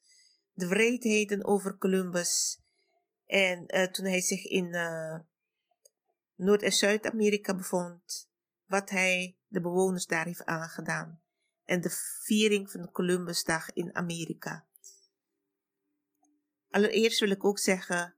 De 0.52 0.68
wreedheden 0.68 1.44
over 1.44 1.78
Columbus. 1.78 2.60
En 3.26 3.76
uh, 3.76 3.84
toen 3.84 4.04
hij 4.04 4.20
zich 4.20 4.44
in 4.44 4.74
uh, 4.74 5.18
Noord- 6.34 6.62
en 6.62 6.72
Zuid-Amerika 6.72 7.54
bevond, 7.54 8.28
wat 8.66 8.90
hij 8.90 9.36
de 9.46 9.60
bewoners 9.60 10.06
daar 10.06 10.24
heeft 10.24 10.44
aangedaan. 10.44 11.22
En 11.64 11.80
de 11.80 11.90
viering 12.22 12.70
van 12.70 12.82
de 12.82 12.90
Columbusdag 12.90 13.72
in 13.72 13.94
Amerika. 13.94 14.66
Allereerst 16.70 17.20
wil 17.20 17.30
ik 17.30 17.44
ook 17.44 17.58
zeggen, 17.58 18.16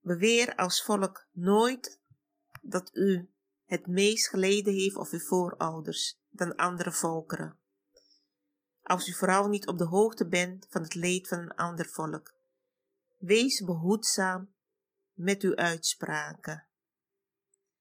beweer 0.00 0.54
als 0.54 0.82
volk 0.84 1.28
nooit 1.32 2.00
dat 2.62 2.90
u 2.92 3.30
het 3.66 3.86
meest 3.86 4.28
geleden 4.28 4.74
heeft 4.74 4.96
of 4.96 5.10
uw 5.10 5.18
voorouders 5.18 6.20
dan 6.28 6.56
andere 6.56 6.92
volkeren. 6.92 7.58
Als 8.82 9.08
u 9.08 9.12
vooral 9.12 9.48
niet 9.48 9.66
op 9.66 9.78
de 9.78 9.84
hoogte 9.84 10.28
bent 10.28 10.66
van 10.70 10.82
het 10.82 10.94
leed 10.94 11.28
van 11.28 11.38
een 11.38 11.54
ander 11.54 11.86
volk. 11.86 12.34
Wees 13.16 13.64
behoedzaam 13.64 14.54
met 15.12 15.42
uw 15.42 15.56
uitspraken. 15.56 16.68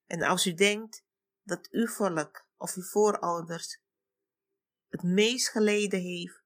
En 0.05 0.21
als 0.21 0.45
u 0.45 0.53
denkt 0.53 1.05
dat 1.43 1.67
uw 1.71 1.87
volk 1.87 2.47
of 2.57 2.75
uw 2.75 2.83
voorouders 2.83 3.81
het 4.87 5.03
meest 5.03 5.49
geleden 5.49 5.99
heeft, 5.99 6.43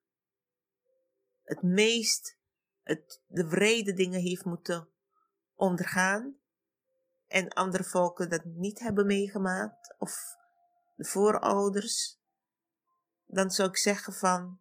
het 1.43 1.61
meest 1.61 2.37
het, 2.81 3.21
de 3.27 3.47
vrede 3.47 3.93
dingen 3.93 4.19
heeft 4.19 4.45
moeten 4.45 4.89
ondergaan, 5.53 6.38
en 7.29 7.49
andere 7.49 7.83
volken 7.83 8.29
dat 8.29 8.45
niet 8.45 8.79
hebben 8.79 9.05
meegemaakt, 9.05 9.95
of 9.97 10.37
de 10.95 11.05
voorouders, 11.05 12.19
dan 13.25 13.51
zou 13.51 13.69
ik 13.69 13.77
zeggen 13.77 14.13
van, 14.13 14.59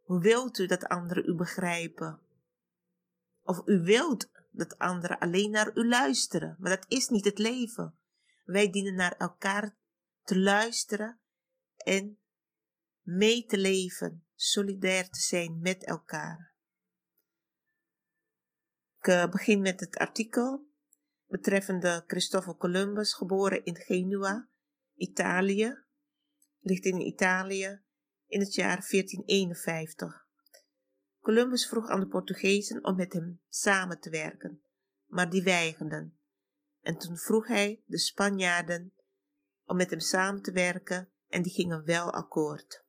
hoe 0.00 0.20
wilt 0.20 0.58
u 0.58 0.66
dat 0.66 0.84
anderen 0.84 1.28
u 1.28 1.34
begrijpen? 1.34 2.20
Of 3.42 3.62
u 3.64 3.80
wilt 3.80 4.30
dat 4.50 4.78
anderen 4.78 5.18
alleen 5.18 5.50
naar 5.50 5.76
u 5.76 5.88
luisteren, 5.88 6.56
maar 6.58 6.76
dat 6.76 6.84
is 6.88 7.08
niet 7.08 7.24
het 7.24 7.38
leven. 7.38 7.98
Wij 8.44 8.70
dienen 8.70 8.94
naar 8.94 9.16
elkaar 9.16 9.74
te 10.24 10.38
luisteren 10.38 11.18
en 11.76 12.18
mee 13.02 13.46
te 13.46 13.58
leven, 13.58 14.24
solidair 14.34 15.10
te 15.10 15.20
zijn 15.20 15.60
met 15.60 15.84
elkaar. 15.84 16.52
Ik 18.98 19.06
eh, 19.06 19.30
begin 19.30 19.60
met 19.60 19.80
het 19.80 19.96
artikel 19.96 20.69
betreffende 21.30 22.04
Christoffel 22.06 22.56
Columbus, 22.56 23.14
geboren 23.14 23.64
in 23.64 23.76
Genua, 23.76 24.48
Italië, 24.94 25.84
ligt 26.60 26.84
in 26.84 27.00
Italië 27.00 27.82
in 28.26 28.40
het 28.40 28.54
jaar 28.54 28.86
1451. 28.90 30.26
Columbus 31.20 31.68
vroeg 31.68 31.88
aan 31.88 32.00
de 32.00 32.08
Portugezen 32.08 32.84
om 32.84 32.96
met 32.96 33.12
hem 33.12 33.40
samen 33.48 34.00
te 34.00 34.10
werken, 34.10 34.62
maar 35.06 35.30
die 35.30 35.42
weigerden. 35.42 36.18
En 36.80 36.98
toen 36.98 37.16
vroeg 37.16 37.46
hij 37.46 37.82
de 37.86 37.98
Spanjaarden 37.98 38.94
om 39.64 39.76
met 39.76 39.90
hem 39.90 40.00
samen 40.00 40.42
te 40.42 40.52
werken 40.52 41.12
en 41.28 41.42
die 41.42 41.52
gingen 41.52 41.84
wel 41.84 42.12
akkoord. 42.12 42.84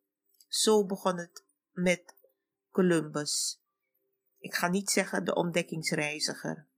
Zo 0.47 0.85
begon 0.85 1.17
het 1.17 1.45
met 1.71 2.15
Columbus. 2.69 3.61
Ik 4.37 4.53
ga 4.53 4.67
niet 4.67 4.89
zeggen 4.89 5.25
de 5.25 5.35
ontdekkingsreiziger. 5.35 6.69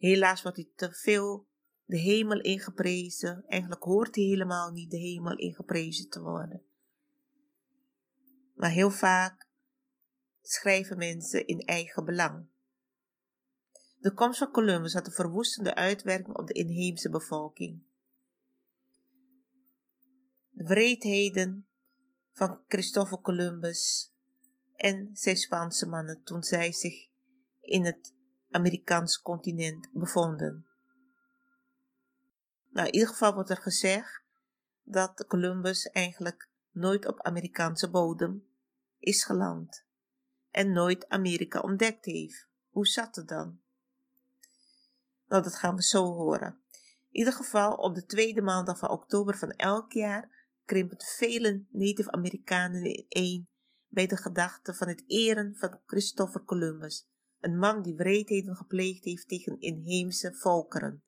Helaas 0.00 0.42
wordt 0.42 0.56
hij 0.56 0.68
te 0.74 0.92
veel 0.92 1.46
de 1.84 1.98
hemel 1.98 2.40
ingeprezen. 2.40 3.44
Eigenlijk 3.46 3.82
hoort 3.82 4.14
hij 4.14 4.24
helemaal 4.24 4.70
niet 4.70 4.90
de 4.90 4.98
hemel 4.98 5.36
ingeprezen 5.36 6.08
te 6.08 6.20
worden. 6.20 6.62
Maar 8.54 8.70
heel 8.70 8.90
vaak 8.90 9.48
schrijven 10.40 10.98
mensen 10.98 11.46
in 11.46 11.60
eigen 11.60 12.04
belang. 12.04 12.46
De 13.98 14.12
komst 14.12 14.38
van 14.38 14.50
Columbus 14.50 14.92
had 14.92 15.06
een 15.06 15.12
verwoestende 15.12 15.74
uitwerking 15.74 16.36
op 16.36 16.46
de 16.46 16.52
inheemse 16.54 17.10
bevolking. 17.10 17.82
De 20.50 20.64
wreedheden 20.64 21.66
van 22.32 22.60
Christoffel 22.68 23.20
Columbus 23.20 24.12
en 24.76 25.10
zijn 25.12 25.36
Spaanse 25.36 25.86
mannen 25.86 26.22
toen 26.22 26.42
zij 26.42 26.72
zich 26.72 27.08
in 27.60 27.84
het 27.84 28.18
Amerikaans 28.50 29.20
continent 29.20 29.88
bevonden. 29.92 30.66
Nou, 32.70 32.86
in 32.86 32.92
ieder 32.92 33.08
geval 33.08 33.34
wordt 33.34 33.50
er 33.50 33.56
gezegd 33.56 34.22
dat 34.82 35.26
Columbus 35.26 35.86
eigenlijk 35.86 36.48
nooit 36.70 37.06
op 37.06 37.22
Amerikaanse 37.22 37.90
bodem 37.90 38.48
is 38.98 39.24
geland 39.24 39.84
en 40.50 40.72
nooit 40.72 41.08
Amerika 41.08 41.60
ontdekt 41.60 42.04
heeft. 42.04 42.48
Hoe 42.68 42.86
zat 42.86 43.16
het 43.16 43.28
dan? 43.28 43.60
Nou, 45.26 45.42
dat 45.42 45.56
gaan 45.56 45.76
we 45.76 45.82
zo 45.82 46.04
horen. 46.04 46.62
In 47.10 47.18
ieder 47.18 47.32
geval, 47.32 47.74
op 47.74 47.94
de 47.94 48.04
tweede 48.04 48.42
maandag 48.42 48.78
van 48.78 48.90
oktober 48.90 49.38
van 49.38 49.50
elk 49.50 49.92
jaar 49.92 50.48
krimpen 50.64 51.00
vele 51.00 51.66
Native 51.70 52.12
Amerikanen 52.12 52.84
ineen 52.84 53.48
bij 53.88 54.06
de 54.06 54.16
gedachte 54.16 54.74
van 54.74 54.88
het 54.88 55.04
eren 55.06 55.56
van 55.56 55.80
Christopher 55.86 56.44
Columbus 56.44 57.08
een 57.40 57.58
man 57.58 57.82
die 57.82 57.94
wreedheden 57.94 58.56
gepleegd 58.56 59.04
heeft 59.04 59.28
tegen 59.28 59.60
inheemse 59.60 60.34
volkeren. 60.34 61.02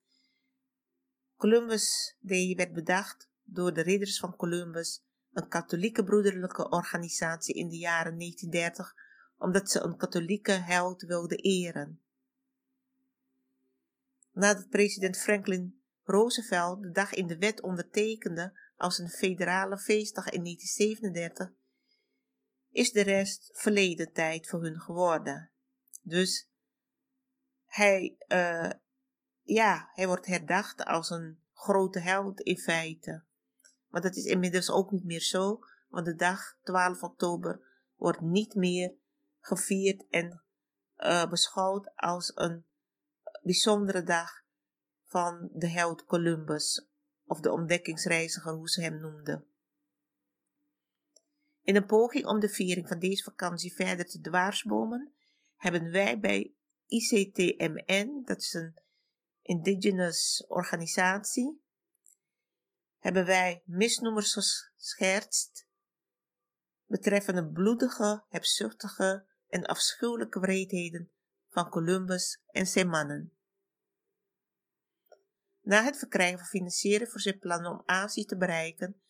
Columbus 1.37 2.17
Day 2.21 2.55
werd 2.55 2.73
bedacht 2.73 3.31
door 3.43 3.75
de 3.75 3.83
ridders 3.83 4.19
van 4.19 4.37
Columbus, 4.37 5.05
een 5.33 5.49
katholieke 5.49 6.05
broederlijke 6.05 6.69
organisatie 6.69 7.55
in 7.55 7.69
de 7.69 7.77
jaren 7.77 8.19
1930, 8.19 8.95
omdat 9.37 9.71
ze 9.71 9.81
een 9.81 9.97
katholieke 9.97 10.53
held 10.53 11.03
wilden 11.03 11.39
eren. 11.39 12.01
Nadat 14.33 14.69
president 14.69 15.19
Franklin 15.19 15.83
Roosevelt 16.05 16.83
de 16.83 16.91
dag 16.91 17.15
in 17.15 17.27
de 17.27 17.39
wet 17.39 17.61
ondertekende 17.61 18.59
als 18.77 18.99
een 18.99 19.09
federale 19.09 19.79
feestdag 19.79 20.29
in 20.29 20.43
1937, 20.43 21.53
is 22.71 22.93
de 22.93 23.01
rest 23.01 23.51
verleden 23.53 24.13
tijd 24.13 24.49
voor 24.49 24.63
hun 24.63 24.81
geworden. 24.81 25.52
Dus 26.03 26.49
hij, 27.67 28.17
uh, 28.29 28.71
ja, 29.43 29.91
hij 29.93 30.07
wordt 30.07 30.27
herdacht 30.27 30.85
als 30.85 31.11
een 31.11 31.41
grote 31.53 31.99
held 32.01 32.41
in 32.41 32.59
feite. 32.59 33.25
Maar 33.89 34.01
dat 34.01 34.17
is 34.17 34.25
inmiddels 34.25 34.71
ook 34.71 34.91
niet 34.91 35.05
meer 35.05 35.21
zo, 35.21 35.61
want 35.89 36.07
de 36.07 36.15
dag 36.15 36.57
12 36.63 37.03
oktober 37.03 37.61
wordt 37.97 38.21
niet 38.21 38.55
meer 38.55 38.95
gevierd 39.41 40.07
en 40.11 40.43
uh, 40.99 41.29
beschouwd 41.29 41.97
als 41.97 42.33
een 42.35 42.65
bijzondere 43.43 44.03
dag 44.03 44.43
van 45.05 45.49
de 45.53 45.69
held 45.69 46.05
Columbus, 46.05 46.89
of 47.25 47.41
de 47.41 47.51
ontdekkingsreiziger, 47.51 48.53
hoe 48.53 48.69
ze 48.69 48.83
hem 48.83 49.01
noemden. 49.01 49.47
In 51.63 51.77
een 51.77 51.87
poging 51.87 52.27
om 52.27 52.41
de 52.41 52.49
viering 52.49 52.89
van 52.89 52.99
deze 52.99 53.23
vakantie 53.23 53.75
verder 53.75 54.07
te 54.07 54.21
dwaarsbomen, 54.21 55.13
hebben 55.63 55.91
wij 55.91 56.19
bij 56.19 56.55
ICTMN, 56.87 58.23
dat 58.25 58.39
is 58.39 58.53
een 58.53 58.75
indigenous 59.43 60.45
organisatie, 60.49 61.63
hebben 62.99 63.25
wij 63.25 63.63
misnoemers 63.65 64.33
geschertst 64.33 65.69
betreffende 66.87 67.47
bloedige, 67.47 68.25
hebzuchtige 68.29 69.27
en 69.49 69.65
afschuwelijke 69.65 70.41
wreedheden 70.41 71.11
van 71.49 71.69
Columbus 71.69 72.43
en 72.47 72.67
zijn 72.67 72.89
mannen. 72.89 73.33
Na 75.61 75.85
het 75.85 75.99
verkrijgen 75.99 76.39
van 76.39 76.47
financieren 76.47 77.09
voor 77.09 77.21
zijn 77.21 77.39
plannen 77.39 77.71
om 77.71 77.83
Azië 77.85 78.25
te 78.25 78.37
bereiken, 78.37 79.03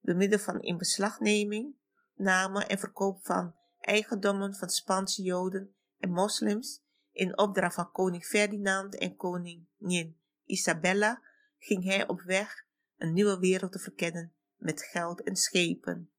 door 0.00 0.16
middel 0.16 0.38
van 0.38 0.60
inbeslagneming, 0.60 1.76
name 2.14 2.64
en 2.64 2.78
verkoop 2.78 3.24
van 3.24 3.62
eigendommen 3.84 4.54
van 4.54 4.68
Spaanse 4.68 5.22
Joden 5.22 5.74
en 5.98 6.10
moslims 6.10 6.82
in 7.12 7.38
opdracht 7.38 7.74
van 7.74 7.90
koning 7.90 8.24
Ferdinand 8.24 8.98
en 8.98 9.16
koningin 9.16 10.18
Isabella 10.44 11.22
ging 11.58 11.84
hij 11.84 12.08
op 12.08 12.20
weg 12.20 12.66
een 12.96 13.12
nieuwe 13.12 13.38
wereld 13.38 13.72
te 13.72 13.78
verkennen 13.78 14.34
met 14.56 14.82
geld 14.82 15.22
en 15.22 15.36
schepen. 15.36 16.10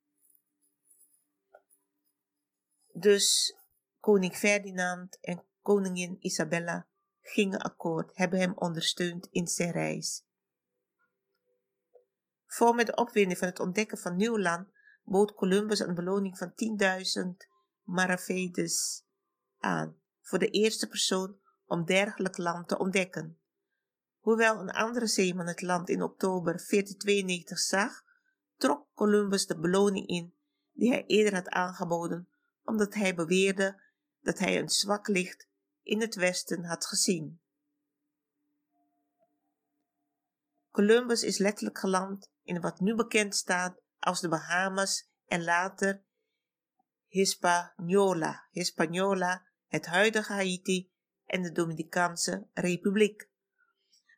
Dus 2.94 3.58
koning 4.00 4.36
Ferdinand 4.36 5.18
en 5.22 5.44
koningin 5.62 6.18
Isabella 6.20 6.88
gingen 7.22 7.60
akkoord, 7.60 8.18
hebben 8.18 8.40
hem 8.40 8.54
ondersteund 8.56 9.28
in 9.32 9.48
zijn 9.48 9.72
reis. 9.72 10.26
Voor 12.46 12.76
met 12.76 12.86
de 12.86 12.96
opwinding 12.96 13.40
van 13.40 13.48
het 13.48 13.60
ontdekken 13.60 13.98
van 13.98 14.16
nieuw 14.16 14.40
land 14.40 14.68
bood 15.04 15.34
Columbus 15.34 15.80
een 15.80 15.96
beloning 15.96 16.38
van 16.38 16.54
10.000 17.40 17.55
maravedis 17.86 19.06
aan 19.58 19.98
voor 20.22 20.40
de 20.40 20.50
eerste 20.50 20.88
persoon 20.88 21.40
om 21.66 21.86
dergelijk 21.86 22.38
land 22.38 22.68
te 22.68 22.78
ontdekken. 22.78 23.40
Hoewel 24.20 24.60
een 24.60 24.72
andere 24.72 25.08
zeeman 25.08 25.48
het 25.48 25.62
land 25.62 25.90
in 25.90 26.02
oktober 26.02 26.44
1492 26.44 27.60
zag, 27.60 28.04
trok 28.56 28.88
Columbus 28.94 29.46
de 29.46 29.60
beloning 29.60 30.08
in 30.08 30.34
die 30.72 30.92
hij 30.92 31.06
eerder 31.06 31.34
had 31.34 31.50
aangeboden, 31.50 32.30
omdat 32.64 32.94
hij 32.94 33.16
beweerde 33.16 33.82
dat 34.22 34.40
hij 34.40 34.60
een 34.60 34.70
zwak 34.70 35.08
licht 35.08 35.48
in 35.82 36.02
het 36.02 36.16
westen 36.16 36.64
had 36.64 36.86
gezien. 36.86 37.40
Columbus 40.72 41.24
is 41.24 41.38
letterlijk 41.38 41.80
geland 41.80 42.30
in 42.44 42.62
wat 42.62 42.80
nu 42.80 42.96
bekend 42.96 43.36
staat 43.36 43.82
als 44.00 44.22
de 44.22 44.30
Bahamas 44.30 45.10
en 45.26 45.44
later 45.44 46.04
Hispaniola, 47.16 48.48
Hispaniola, 48.52 49.46
het 49.68 49.86
huidige 49.86 50.34
Haiti 50.34 50.92
en 51.26 51.42
de 51.42 51.52
Dominicaanse 51.52 52.48
Republiek. 52.54 53.30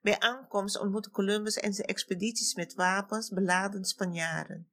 Bij 0.02 0.20
aankomst 0.20 0.80
ontmoette 0.80 1.12
Columbus 1.12 1.56
en 1.56 1.74
zijn 1.74 1.88
expedities 1.88 2.54
met 2.56 2.74
wapens 2.74 3.30
beladen 3.30 3.86
Spanjaarden. 3.86 4.72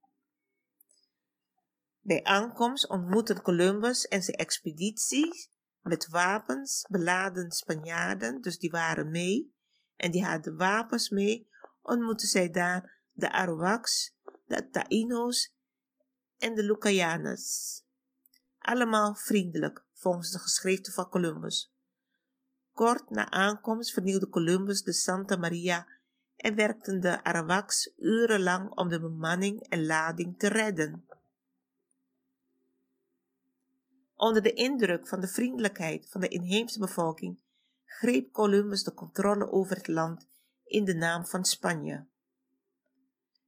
Bij 2.00 2.24
aankomst 2.24 2.88
ontmoetten 2.88 3.42
Columbus 3.42 4.08
en 4.08 4.22
zijn 4.22 4.36
expedities 4.36 5.50
met 5.80 6.08
wapens 6.08 6.86
beladen 6.88 7.50
Spanjaarden, 7.50 8.40
dus 8.40 8.58
die 8.58 8.70
waren 8.70 9.10
mee, 9.10 9.54
en 9.96 10.10
die 10.10 10.24
hadden 10.24 10.56
wapens 10.56 11.08
mee, 11.08 11.48
ontmoetten 11.82 12.28
zij 12.28 12.50
daar 12.50 13.02
de 13.12 13.32
Arawaks, 13.32 14.14
de 14.46 14.68
Taínos 14.70 15.54
en 16.38 16.54
de 16.54 16.62
Lucayanas. 16.62 17.83
Allemaal 18.64 19.14
vriendelijk, 19.14 19.84
volgens 19.92 20.30
de 20.30 20.38
geschriften 20.38 20.92
van 20.92 21.08
Columbus. 21.08 21.72
Kort 22.72 23.10
na 23.10 23.30
aankomst 23.30 23.92
vernieuwde 23.92 24.28
Columbus 24.28 24.82
de 24.82 24.92
Santa 24.92 25.36
Maria 25.36 25.86
en 26.36 26.54
werkten 26.54 27.00
de 27.00 27.24
Arawaks 27.24 27.92
urenlang 27.96 28.70
om 28.70 28.88
de 28.88 29.00
bemanning 29.00 29.68
en 29.68 29.86
lading 29.86 30.38
te 30.38 30.48
redden. 30.48 31.08
Onder 34.14 34.42
de 34.42 34.52
indruk 34.52 35.08
van 35.08 35.20
de 35.20 35.28
vriendelijkheid 35.28 36.10
van 36.10 36.20
de 36.20 36.28
inheemse 36.28 36.78
bevolking 36.78 37.40
greep 37.84 38.32
Columbus 38.32 38.82
de 38.82 38.94
controle 38.94 39.50
over 39.50 39.76
het 39.76 39.88
land 39.88 40.28
in 40.64 40.84
de 40.84 40.94
naam 40.94 41.26
van 41.26 41.44
Spanje. 41.44 42.06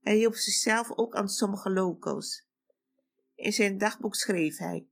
Hij 0.01 0.17
hielp 0.17 0.35
zichzelf 0.35 0.91
ook 0.91 1.15
aan 1.15 1.29
sommige 1.29 1.71
locals. 1.71 2.45
In 3.35 3.53
zijn 3.53 3.79
dagboek 3.79 4.15
schreef 4.15 4.59
hij: 4.59 4.87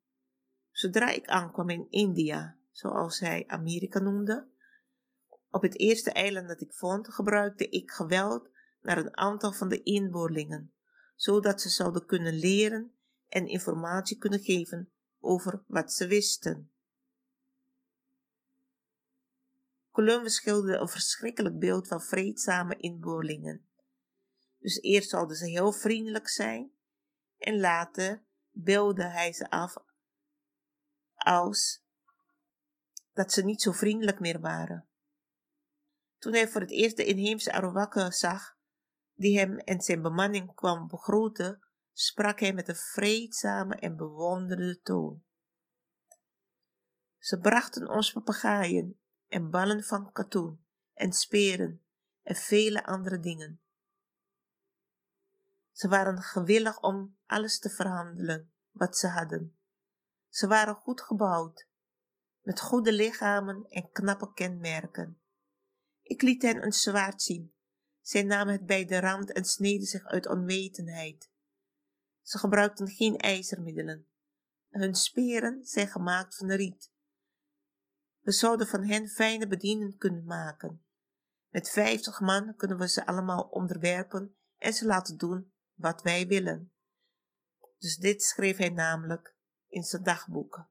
Zodra 0.74 1.10
ik 1.10 1.26
aankwam 1.26 1.70
in 1.70 1.86
India, 1.90 2.56
zoals 2.70 3.20
hij 3.20 3.44
Amerika 3.46 3.98
noemde, 3.98 4.48
op 5.50 5.62
het 5.62 5.78
eerste 5.78 6.12
eiland 6.12 6.48
dat 6.48 6.60
ik 6.60 6.72
vond, 6.72 7.08
gebruikte 7.08 7.68
ik 7.68 7.90
geweld 7.90 8.50
naar 8.80 8.98
een 8.98 9.16
aantal 9.16 9.52
van 9.52 9.68
de 9.68 9.82
inboorlingen, 9.82 10.72
zodat 11.14 11.60
ze 11.60 11.68
zouden 11.68 12.06
kunnen 12.06 12.32
leren 12.32 12.92
en 13.28 13.46
informatie 13.46 14.18
kunnen 14.18 14.40
geven 14.40 14.92
over 15.20 15.64
wat 15.66 15.92
ze 15.92 16.06
wisten. 16.06 16.70
Columbus 19.90 20.34
schilderde 20.34 20.80
een 20.80 20.88
verschrikkelijk 20.88 21.58
beeld 21.58 21.88
van 21.88 22.02
vreedzame 22.02 22.76
inboorlingen. 22.76 23.68
Dus 24.58 24.80
eerst 24.80 25.10
zouden 25.10 25.36
ze 25.36 25.46
heel 25.46 25.72
vriendelijk 25.72 26.28
zijn 26.28 26.70
en 27.38 27.60
later 27.60 28.24
beelde 28.50 29.04
hij 29.04 29.32
ze 29.32 29.50
af 29.50 29.76
als 31.24 31.82
dat 33.12 33.32
ze 33.32 33.44
niet 33.44 33.62
zo 33.62 33.72
vriendelijk 33.72 34.20
meer 34.20 34.40
waren. 34.40 34.88
Toen 36.18 36.32
hij 36.32 36.48
voor 36.48 36.60
het 36.60 36.70
eerst 36.70 36.96
de 36.96 37.04
inheemse 37.04 37.52
Arawakken 37.52 38.12
zag, 38.12 38.56
die 39.14 39.38
hem 39.38 39.58
en 39.58 39.80
zijn 39.80 40.02
bemanning 40.02 40.54
kwam 40.54 40.88
begroeten, 40.88 41.64
sprak 41.92 42.40
hij 42.40 42.52
met 42.52 42.68
een 42.68 42.76
vreedzame 42.76 43.74
en 43.74 43.96
bewonderende 43.96 44.80
toon. 44.80 45.22
Ze 47.18 47.38
brachten 47.38 47.88
ons 47.88 48.12
papegaaien 48.12 48.98
en 49.28 49.50
ballen 49.50 49.84
van 49.84 50.12
katoen 50.12 50.64
en 50.94 51.12
speren 51.12 51.84
en 52.22 52.36
vele 52.36 52.84
andere 52.84 53.20
dingen. 53.20 53.60
Ze 55.72 55.88
waren 55.88 56.22
gewillig 56.22 56.80
om 56.80 57.16
alles 57.26 57.58
te 57.58 57.70
verhandelen 57.70 58.52
wat 58.70 58.96
ze 58.96 59.08
hadden. 59.08 59.58
Ze 60.34 60.46
waren 60.46 60.74
goed 60.74 61.00
gebouwd, 61.00 61.68
met 62.40 62.60
goede 62.60 62.92
lichamen 62.92 63.66
en 63.68 63.90
knappe 63.90 64.32
kenmerken. 64.32 65.20
Ik 66.02 66.22
liet 66.22 66.42
hen 66.42 66.62
een 66.62 66.72
zwaard 66.72 67.22
zien. 67.22 67.54
Zij 68.00 68.22
namen 68.22 68.52
het 68.52 68.66
bij 68.66 68.84
de 68.84 69.00
rand 69.00 69.32
en 69.32 69.44
sneden 69.44 69.86
zich 69.86 70.04
uit 70.04 70.26
onwetendheid. 70.26 71.30
Ze 72.22 72.38
gebruikten 72.38 72.88
geen 72.88 73.16
ijzermiddelen. 73.16 74.08
Hun 74.68 74.94
speren 74.94 75.64
zijn 75.64 75.88
gemaakt 75.88 76.36
van 76.36 76.50
riet. 76.50 76.92
We 78.20 78.32
zouden 78.32 78.66
van 78.66 78.84
hen 78.84 79.08
fijne 79.08 79.46
bedienden 79.46 79.96
kunnen 79.96 80.24
maken. 80.24 80.84
Met 81.48 81.70
vijftig 81.70 82.20
man 82.20 82.54
kunnen 82.56 82.78
we 82.78 82.88
ze 82.88 83.06
allemaal 83.06 83.42
onderwerpen 83.42 84.36
en 84.56 84.72
ze 84.72 84.86
laten 84.86 85.16
doen 85.16 85.52
wat 85.74 86.02
wij 86.02 86.26
willen. 86.26 86.72
Dus 87.78 87.96
dit 87.96 88.22
schreef 88.22 88.56
hij 88.56 88.70
namelijk 88.70 89.33
in 89.74 89.82
zijn 89.82 90.02
dagboeken. 90.02 90.68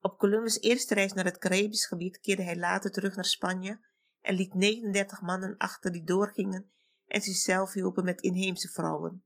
Op 0.00 0.18
Columbus' 0.18 0.60
eerste 0.60 0.94
reis 0.94 1.12
naar 1.12 1.24
het 1.24 1.38
Caribisch 1.38 1.86
gebied 1.86 2.20
keerde 2.20 2.42
hij 2.42 2.56
later 2.56 2.90
terug 2.90 3.14
naar 3.14 3.24
Spanje 3.24 3.80
en 4.20 4.34
liet 4.34 4.54
39 4.54 5.20
mannen 5.20 5.56
achter 5.56 5.92
die 5.92 6.04
doorgingen 6.04 6.70
en 7.06 7.20
zichzelf 7.20 7.72
hielpen 7.72 8.04
met 8.04 8.20
inheemse 8.20 8.68
vrouwen. 8.68 9.24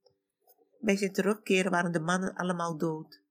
Bij 0.81 0.96
zijn 0.96 1.12
terugkeren 1.12 1.70
waren 1.70 1.92
de 1.92 2.00
mannen 2.00 2.35
allemaal 2.35 2.77
dood. 2.77 3.22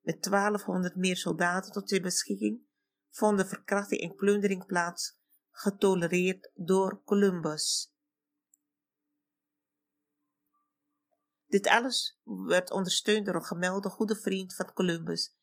Met 0.00 0.22
1200 0.22 0.96
meer 0.96 1.16
soldaten 1.16 1.72
tot 1.72 1.88
zijn 1.88 2.02
beschikking 2.02 2.66
vonden 3.10 3.48
verkrachting 3.48 4.00
en 4.00 4.14
plundering 4.14 4.66
plaats, 4.66 5.18
getolereerd 5.50 6.50
door 6.54 7.02
Columbus. 7.04 7.96
Dit 11.48 11.66
alles 11.66 12.18
werd 12.24 12.70
ondersteund 12.70 13.26
door 13.26 13.34
een 13.34 13.44
gemelde 13.44 13.88
goede 13.88 14.16
vriend 14.16 14.54
van 14.54 14.72
Columbus, 14.72 15.34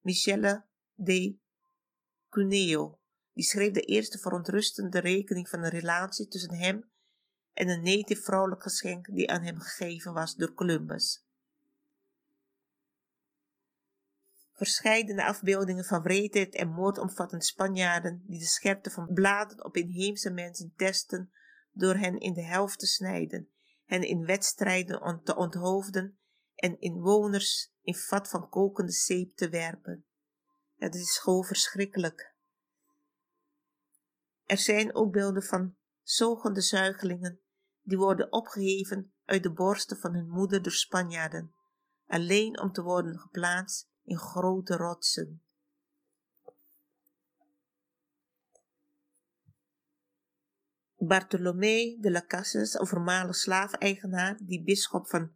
Michele 0.00 0.64
de 0.94 1.38
Cuneo. 2.30 2.98
Die 3.32 3.44
schreef 3.44 3.72
de 3.72 3.80
eerste 3.80 4.18
verontrustende 4.18 4.98
rekening 4.98 5.48
van 5.48 5.60
de 5.60 5.68
relatie 5.68 6.28
tussen 6.28 6.54
hem 6.54 6.90
en 7.52 7.68
een 7.68 7.82
native 7.82 8.22
vrouwelijk 8.22 8.62
geschenk 8.62 9.06
die 9.14 9.30
aan 9.30 9.42
hem 9.42 9.58
gegeven 9.58 10.12
was 10.12 10.34
door 10.34 10.54
Columbus. 10.54 11.24
Verscheidene 14.52 15.24
afbeeldingen 15.24 15.84
van 15.84 16.02
wreedheid 16.02 16.54
en 16.54 16.68
moord 16.68 16.98
omvatten 16.98 17.40
Spanjaarden 17.40 18.22
die 18.26 18.38
de 18.38 18.44
scherpte 18.44 18.90
van 18.90 19.12
bladen 19.12 19.64
op 19.64 19.76
inheemse 19.76 20.30
mensen 20.30 20.72
testen 20.76 21.32
door 21.72 21.94
hen 21.94 22.18
in 22.18 22.32
de 22.32 22.44
helft 22.44 22.78
te 22.78 22.86
snijden, 22.86 23.48
hen 23.84 24.02
in 24.02 24.24
wedstrijden 24.24 25.20
te 25.24 25.36
onthoofden 25.36 26.18
en 26.54 26.80
inwoners 26.80 27.72
in 27.82 27.94
vat 27.94 28.28
van 28.28 28.48
kokende 28.48 28.92
zeep 28.92 29.36
te 29.36 29.48
werpen. 29.48 30.06
Het 30.76 30.94
is 30.94 31.18
gewoon 31.18 31.44
verschrikkelijk. 31.44 32.34
Er 34.44 34.58
zijn 34.58 34.94
ook 34.94 35.12
beelden 35.12 35.42
van 35.42 35.76
zogende 36.02 36.60
zuigelingen 36.60 37.40
die 37.82 37.98
worden 37.98 38.32
opgeheven 38.32 39.12
uit 39.24 39.42
de 39.42 39.52
borsten 39.52 39.96
van 39.96 40.14
hun 40.14 40.28
moeder 40.28 40.62
door 40.62 40.72
Spanjaarden, 40.72 41.54
alleen 42.06 42.60
om 42.60 42.72
te 42.72 42.82
worden 42.82 43.18
geplaatst 43.18 43.88
in 44.02 44.18
grote 44.18 44.76
rotsen. 44.76 45.43
Bartolomé 51.06 51.96
de 52.00 52.10
la 52.10 52.24
Casas, 52.26 52.74
een 52.74 52.86
voormalig 52.86 53.36
slaveneigenaar 53.36 54.38
die 54.42 54.62
bisschop 54.62 55.08
van 55.08 55.32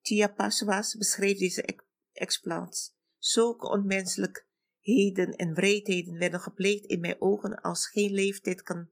Chiapas 0.00 0.60
was, 0.60 0.96
beschreef 0.96 1.38
deze 1.38 1.78
exploits. 2.12 2.94
Zulke 3.18 3.68
onmenselijk 3.68 4.46
heden 4.80 5.36
en 5.36 5.54
wreedheden 5.54 6.18
werden 6.18 6.40
gepleegd 6.40 6.84
in 6.84 7.00
mijn 7.00 7.20
ogen 7.20 7.60
als 7.60 7.86
geen 7.86 8.12
leeftijd 8.12 8.62
kan, 8.62 8.88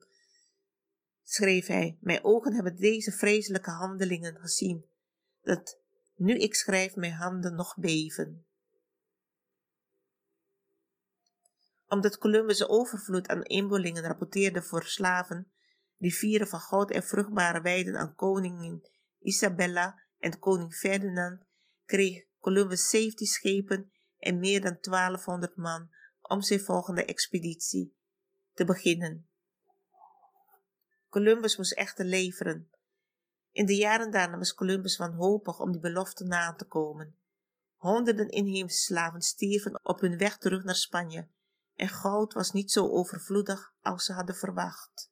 schreef 1.22 1.66
hij. 1.66 1.98
Mijn 2.00 2.24
ogen 2.24 2.54
hebben 2.54 2.76
deze 2.76 3.12
vreselijke 3.12 3.70
handelingen 3.70 4.40
gezien, 4.40 4.84
dat 5.42 5.80
nu 6.14 6.38
ik 6.38 6.54
schrijf 6.54 6.96
mijn 6.96 7.12
handen 7.12 7.54
nog 7.54 7.76
beven. 7.76 8.44
Omdat 11.88 12.18
Columbus 12.18 12.68
overvloed 12.68 13.28
aan 13.28 13.42
inboelingen 13.42 14.02
rapporteerde 14.02 14.62
voor 14.62 14.84
slaven, 14.84 15.52
rivieren 16.00 16.46
van 16.46 16.60
goud 16.60 16.90
en 16.90 17.02
vruchtbare 17.02 17.60
weiden 17.60 17.96
aan 17.96 18.14
koningin 18.14 18.88
Isabella 19.18 20.02
en 20.18 20.38
koning 20.38 20.74
Ferdinand, 20.74 21.42
kreeg 21.84 22.24
Columbus 22.38 22.88
17 22.88 23.26
schepen 23.26 23.92
en 24.18 24.38
meer 24.38 24.60
dan 24.60 24.78
1200 24.80 25.56
man 25.56 25.90
om 26.20 26.42
zijn 26.42 26.60
volgende 26.60 27.04
expeditie 27.04 27.96
te 28.52 28.64
beginnen. 28.64 29.28
Columbus 31.08 31.56
moest 31.56 31.72
echter 31.72 32.04
leveren. 32.04 32.70
In 33.50 33.66
de 33.66 33.76
jaren 33.76 34.10
daarna 34.10 34.38
was 34.38 34.54
Columbus 34.54 34.96
wanhopig 34.96 35.60
om 35.60 35.72
die 35.72 35.80
belofte 35.80 36.24
na 36.24 36.54
te 36.54 36.64
komen. 36.64 37.18
Honderden 37.76 38.28
inheemse 38.28 38.78
slaven 38.78 39.20
stierven 39.20 39.84
op 39.84 40.00
hun 40.00 40.18
weg 40.18 40.38
terug 40.38 40.64
naar 40.64 40.74
Spanje 40.74 41.28
en 41.74 41.88
goud 41.88 42.32
was 42.32 42.52
niet 42.52 42.70
zo 42.70 42.88
overvloedig 42.88 43.72
als 43.80 44.04
ze 44.04 44.12
hadden 44.12 44.34
verwacht. 44.34 45.09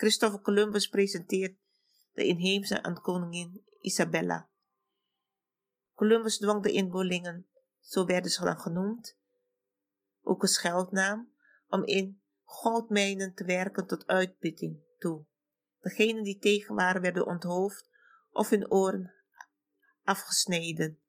Christopher 0.00 0.40
Columbus 0.40 0.88
presenteert 0.88 1.58
de 2.12 2.24
inheemse 2.24 2.82
aan 2.82 3.00
koningin 3.00 3.64
Isabella. 3.80 4.50
Columbus 5.94 6.38
dwong 6.38 6.62
de 6.62 6.72
inboorlingen, 6.72 7.46
zo 7.80 8.04
werden 8.04 8.30
ze 8.30 8.44
dan 8.44 8.58
genoemd, 8.58 9.18
ook 10.22 10.42
een 10.42 10.48
scheldnaam, 10.48 11.32
om 11.68 11.84
in 11.84 12.22
goudmijnen 12.44 13.34
te 13.34 13.44
werken 13.44 13.86
tot 13.86 14.06
uitputting 14.06 14.80
toe. 14.98 15.26
Degenen 15.80 16.22
die 16.22 16.38
tegen 16.38 16.74
waren 16.74 17.02
werden 17.02 17.26
onthoofd 17.26 17.90
of 18.30 18.50
hun 18.50 18.70
oren 18.70 19.14
afgesneden. 20.02 21.00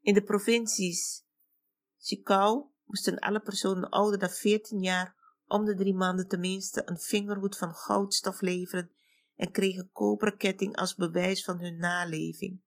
In 0.00 0.14
de 0.14 0.22
provincies 0.22 1.26
Chicao 1.98 2.72
moesten 2.84 3.18
alle 3.18 3.40
personen 3.40 3.90
ouder 3.90 4.18
dan 4.18 4.30
14 4.30 4.80
jaar 4.80 5.16
om 5.46 5.64
de 5.64 5.74
drie 5.74 5.94
maanden 5.94 6.28
tenminste 6.28 6.82
een 6.84 6.98
vingerhoed 6.98 7.56
van 7.56 7.74
goudstof 7.74 8.40
leveren 8.40 8.90
en 9.36 9.50
kregen 9.50 9.90
koperen 9.92 10.36
ketting 10.36 10.76
als 10.76 10.94
bewijs 10.94 11.44
van 11.44 11.60
hun 11.60 11.76
naleving. 11.76 12.60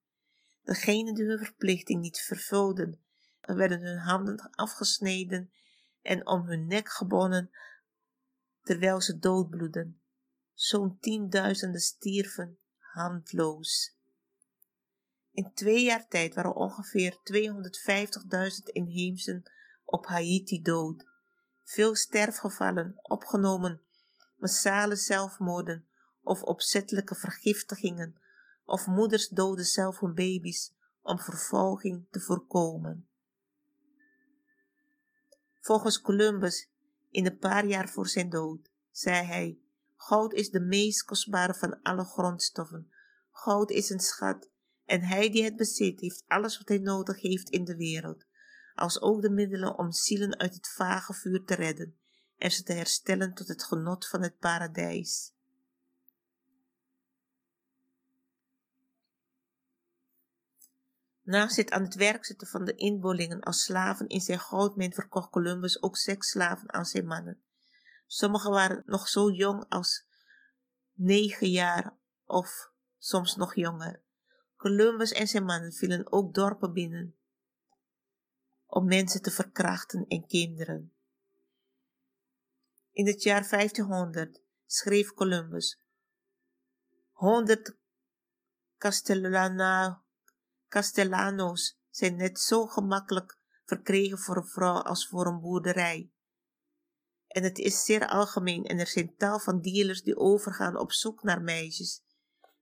Degenen 0.63 1.13
die 1.13 1.26
hun 1.26 1.46
verplichting 1.46 2.02
niet 2.02 2.20
vervulden, 2.20 3.00
werden 3.42 3.82
hun 3.82 3.98
handen 3.98 4.50
afgesneden 4.52 5.52
en 6.02 6.28
om 6.28 6.46
hun 6.46 6.68
nek 6.68 6.89
gebonden, 6.89 7.50
terwijl 8.62 9.02
ze 9.02 9.20
doodbloedden. 9.20 10.02
Zo'n 10.54 10.98
tienduizenden 11.00 11.82
stierven 11.82 12.58
handloos. 12.78 13.98
In 15.32 15.52
twee 15.54 15.84
jaar 15.84 16.08
tijd 16.08 16.36
waren 16.36 16.56
ongeveer 16.56 17.12
250.000 17.12 18.72
inheemsen 18.72 19.44
op 19.86 20.06
Haiti 20.06 20.62
dood. 20.62 21.09
Veel 21.69 21.95
sterfgevallen, 21.95 22.99
opgenomen, 23.01 23.82
massale 24.38 24.95
zelfmoorden 24.95 25.88
of 26.21 26.43
opzettelijke 26.43 27.15
vergiftigingen, 27.15 28.21
of 28.65 28.88
moeders 28.88 29.27
doden 29.27 29.65
zelf 29.65 29.99
hun 29.99 30.13
baby's 30.13 30.73
om 31.01 31.19
vervolging 31.19 32.08
te 32.10 32.19
voorkomen. 32.19 33.08
Volgens 35.60 36.01
Columbus, 36.01 36.69
in 37.10 37.25
een 37.25 37.38
paar 37.38 37.65
jaar 37.65 37.89
voor 37.89 38.08
zijn 38.08 38.29
dood, 38.29 38.71
zei 38.91 39.25
hij: 39.25 39.60
Goud 39.95 40.34
is 40.34 40.49
de 40.49 40.62
meest 40.62 41.03
kostbare 41.03 41.53
van 41.53 41.82
alle 41.82 42.03
grondstoffen. 42.03 42.91
Goud 43.32 43.69
is 43.69 43.89
een 43.89 43.99
schat 43.99 44.49
en 44.86 45.01
hij 45.01 45.32
die 45.32 45.43
het 45.43 45.55
bezit 45.55 45.99
heeft 45.99 46.23
alles 46.27 46.58
wat 46.58 46.67
hij 46.67 46.77
nodig 46.77 47.21
heeft 47.21 47.49
in 47.49 47.63
de 47.63 47.75
wereld, 47.75 48.25
als 48.80 49.02
ook 49.02 49.22
de 49.22 49.30
middelen 49.30 49.78
om 49.78 49.92
zielen 49.92 50.39
uit 50.39 50.54
het 50.54 50.68
vage 50.68 51.13
vuur 51.13 51.44
te 51.44 51.56
redden 51.56 51.98
en 52.38 52.52
ze 52.52 52.63
te 52.63 52.74
herstellen 52.74 53.34
tot 53.34 53.48
het 53.48 53.63
genot 53.63 54.08
van 54.08 54.22
het 54.22 54.38
paradijs. 54.38 55.34
Naast 61.22 61.56
het 61.56 61.72
aan 61.72 61.84
het 61.84 61.96
werk 61.96 62.26
zetten 62.26 62.48
van 62.48 62.65
de 62.65 62.76
inboorlingen 62.76 63.42
als 63.42 63.63
slaven 63.63 64.08
in 64.08 64.22
zijn 64.22 64.39
goudmijn 64.39 64.94
verkocht 64.94 65.30
Columbus 65.30 65.82
ook 65.82 65.98
zes 65.98 66.30
slaven 66.30 66.74
aan 66.74 66.86
zijn 66.86 67.06
mannen. 67.06 67.42
Sommigen 68.08 68.52
waren 68.52 68.84
nog 68.86 69.08
zo 69.08 69.32
jong 69.32 69.65
als 69.68 70.06
negen 70.94 71.50
jaar 71.50 71.98
of 72.26 72.72
soms 72.98 73.36
nog 73.36 73.56
jonger. 73.56 74.02
Columbus 74.58 75.12
en 75.12 75.28
zijn 75.28 75.46
mannen 75.46 75.74
vielen 75.74 76.12
ook 76.12 76.34
dorpen 76.34 76.74
binnen 76.74 77.18
om 78.69 78.86
mensen 78.86 79.21
te 79.21 79.32
verkrachten 79.32 80.05
en 80.08 80.27
kinderen. 80.27 80.93
In 82.91 83.08
het 83.08 83.23
jaar 83.23 83.49
1500 83.49 84.41
schreef 84.65 85.13
Columbus: 85.13 85.82
honderd 87.12 87.77
Castellana 88.77 90.03
Castellanos 90.67 91.79
zijn 91.89 92.15
net 92.15 92.39
zo 92.39 92.67
gemakkelijk 92.67 93.39
verkregen 93.65 94.17
voor 94.17 94.38
een 94.38 94.47
vrouw 94.47 94.82
als 94.82 95.08
voor 95.08 95.25
een 95.25 95.39
boerderij. 95.39 96.12
En 97.27 97.43
het 97.43 97.58
is 97.58 97.86
zeer 97.86 98.08
algemeen 98.08 98.65
en 98.65 98.79
er 98.79 98.88
zijn 98.88 99.15
tal 99.15 99.39
van 99.39 99.62
dealers 99.62 100.01
die 100.01 100.17
overgaan 100.17 100.77
op 100.77 100.91
zoek 100.91 101.23
naar 101.23 101.41
meisjes, 101.41 102.03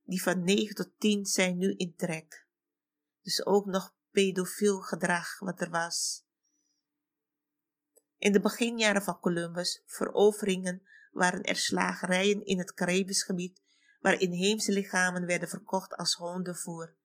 die 0.02 0.22
van 0.22 0.44
9 0.44 0.74
tot 0.74 0.90
10 0.98 1.26
zijn 1.26 1.56
nu 1.56 1.74
in 1.76 1.94
trek. 1.96 2.46
Dus 3.22 3.46
ook 3.46 3.66
nog 3.66 3.96
pedofiel 4.18 4.80
gedrag 4.80 5.38
wat 5.38 5.60
er 5.60 5.70
was. 5.70 6.26
In 8.16 8.32
de 8.32 8.40
beginjaren 8.40 9.02
van 9.02 9.20
Columbus 9.20 9.82
veroveringen 9.86 10.82
waren 11.10 11.42
er 11.42 11.56
slagerijen 11.56 12.44
in 12.44 12.58
het 12.58 12.74
Caribisch 12.74 13.22
gebied 13.22 13.62
waar 14.00 14.20
inheemse 14.20 14.72
lichamen 14.72 15.26
werden 15.26 15.48
verkocht 15.48 15.96
als 15.96 16.14
hondenvoer. 16.14 16.96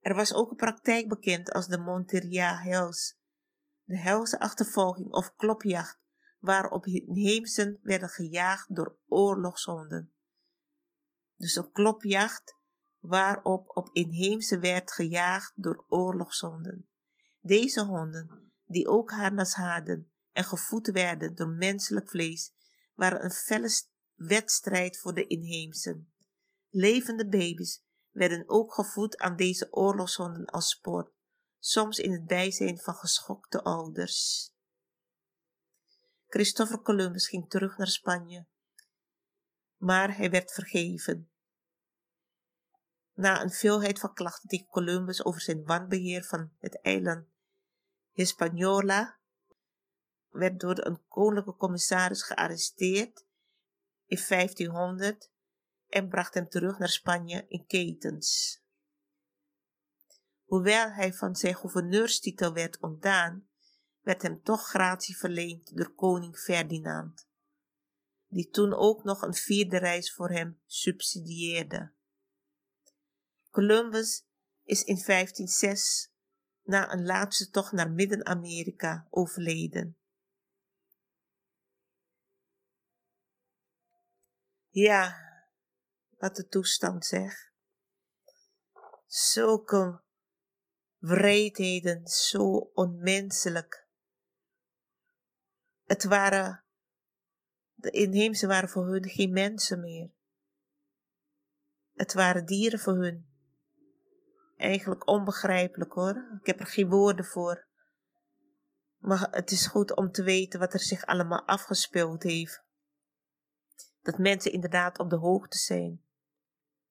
Er 0.00 0.14
was 0.14 0.34
ook 0.34 0.50
een 0.50 0.56
praktijk 0.56 1.08
bekend 1.08 1.52
als 1.52 1.66
de 1.66 1.78
Monteria 1.78 2.56
Hells, 2.62 3.18
de 3.84 3.98
helse 3.98 4.38
achtervolging 4.38 5.12
of 5.12 5.34
klopjacht, 5.36 5.98
waarop 6.38 6.86
inheemsen 6.86 7.78
werden 7.82 8.08
gejaagd 8.08 8.74
door 8.74 8.98
oorlogshonden. 9.06 10.12
Dus 11.36 11.56
een 11.56 11.72
klopjacht 11.72 12.56
waarop 13.06 13.76
op 13.76 13.90
inheemse 13.92 14.58
werd 14.58 14.92
gejaagd 14.92 15.52
door 15.56 15.84
oorlogshonden. 15.88 16.88
Deze 17.40 17.84
honden, 17.84 18.52
die 18.66 18.88
ook 18.88 19.10
harnas 19.10 19.54
hadden 19.54 20.12
en 20.32 20.44
gevoed 20.44 20.86
werden 20.86 21.34
door 21.34 21.48
menselijk 21.48 22.08
vlees, 22.08 22.52
waren 22.94 23.24
een 23.24 23.30
felle 23.30 23.70
wedstrijd 24.14 24.98
voor 24.98 25.14
de 25.14 25.26
inheemsen. 25.26 26.12
Levende 26.68 27.28
baby's 27.28 27.82
werden 28.10 28.48
ook 28.48 28.74
gevoed 28.74 29.18
aan 29.18 29.36
deze 29.36 29.72
oorlogshonden 29.72 30.46
als 30.46 30.68
sport, 30.68 31.12
soms 31.58 31.98
in 31.98 32.12
het 32.12 32.26
bijzijn 32.26 32.78
van 32.78 32.94
geschokte 32.94 33.62
ouders. 33.62 34.50
Christopher 36.26 36.82
Columbus 36.82 37.28
ging 37.28 37.50
terug 37.50 37.76
naar 37.76 37.88
Spanje, 37.88 38.46
maar 39.76 40.16
hij 40.16 40.30
werd 40.30 40.52
vergeven. 40.52 41.28
Na 43.14 43.42
een 43.42 43.50
veelheid 43.50 43.98
van 43.98 44.14
klachten 44.14 44.48
tegen 44.48 44.66
Columbus 44.66 45.24
over 45.24 45.40
zijn 45.40 45.64
wanbeheer 45.64 46.24
van 46.24 46.52
het 46.58 46.80
eiland 46.80 47.26
Hispaniola, 48.12 49.18
werd 50.28 50.60
door 50.60 50.86
een 50.86 51.06
koninklijke 51.08 51.56
commissaris 51.56 52.22
gearresteerd 52.22 53.26
in 54.06 54.24
1500 54.28 55.30
en 55.88 56.08
bracht 56.08 56.34
hem 56.34 56.48
terug 56.48 56.78
naar 56.78 56.88
Spanje 56.88 57.44
in 57.48 57.66
ketens. 57.66 58.62
Hoewel 60.44 60.90
hij 60.90 61.12
van 61.12 61.36
zijn 61.36 61.54
gouverneurstitel 61.54 62.52
werd 62.52 62.80
ontdaan, 62.80 63.48
werd 64.00 64.22
hem 64.22 64.42
toch 64.42 64.68
gratie 64.68 65.16
verleend 65.16 65.76
door 65.76 65.94
koning 65.94 66.38
Ferdinand, 66.38 67.28
die 68.28 68.50
toen 68.50 68.74
ook 68.74 69.04
nog 69.04 69.22
een 69.22 69.34
vierde 69.34 69.78
reis 69.78 70.14
voor 70.14 70.30
hem 70.30 70.60
subsidieerde. 70.66 71.93
Columbus 73.54 74.24
is 74.64 74.82
in 74.82 75.02
1506 75.06 76.10
na 76.62 76.92
een 76.92 77.04
laatste 77.04 77.50
tocht 77.50 77.72
naar 77.72 77.90
Midden-Amerika 77.90 79.06
overleden. 79.10 79.98
Ja, 84.68 85.16
wat 86.10 86.36
de 86.36 86.46
toestand 86.46 87.04
zegt. 87.04 87.52
Zulke 89.06 90.02
wreedheden, 90.96 92.06
zo 92.06 92.50
onmenselijk. 92.58 93.88
Het 95.82 96.04
waren, 96.04 96.64
de 97.74 97.90
inheemse 97.90 98.46
waren 98.46 98.68
voor 98.68 98.86
hun 98.86 99.08
geen 99.08 99.32
mensen 99.32 99.80
meer. 99.80 100.12
Het 101.92 102.12
waren 102.12 102.46
dieren 102.46 102.78
voor 102.78 102.96
hun. 102.96 103.33
Eigenlijk 104.64 105.08
onbegrijpelijk 105.08 105.92
hoor. 105.92 106.38
Ik 106.40 106.46
heb 106.46 106.60
er 106.60 106.66
geen 106.66 106.88
woorden 106.88 107.24
voor. 107.24 107.66
Maar 108.98 109.28
het 109.30 109.50
is 109.50 109.66
goed 109.66 109.96
om 109.96 110.10
te 110.10 110.22
weten 110.22 110.60
wat 110.60 110.72
er 110.72 110.80
zich 110.80 111.06
allemaal 111.06 111.46
afgespeeld 111.46 112.22
heeft. 112.22 112.62
Dat 114.02 114.18
mensen 114.18 114.52
inderdaad 114.52 114.98
op 114.98 115.10
de 115.10 115.16
hoogte 115.16 115.58
zijn 115.58 116.04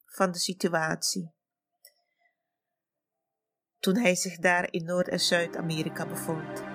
van 0.05 0.31
de 0.31 0.39
situatie. 0.39 1.31
toen 3.79 3.97
hij 3.97 4.15
zich 4.15 4.37
daar 4.37 4.71
in 4.71 4.85
Noord- 4.85 5.07
en 5.09 5.19
Zuid-Amerika 5.19 6.07
bevond. 6.07 6.72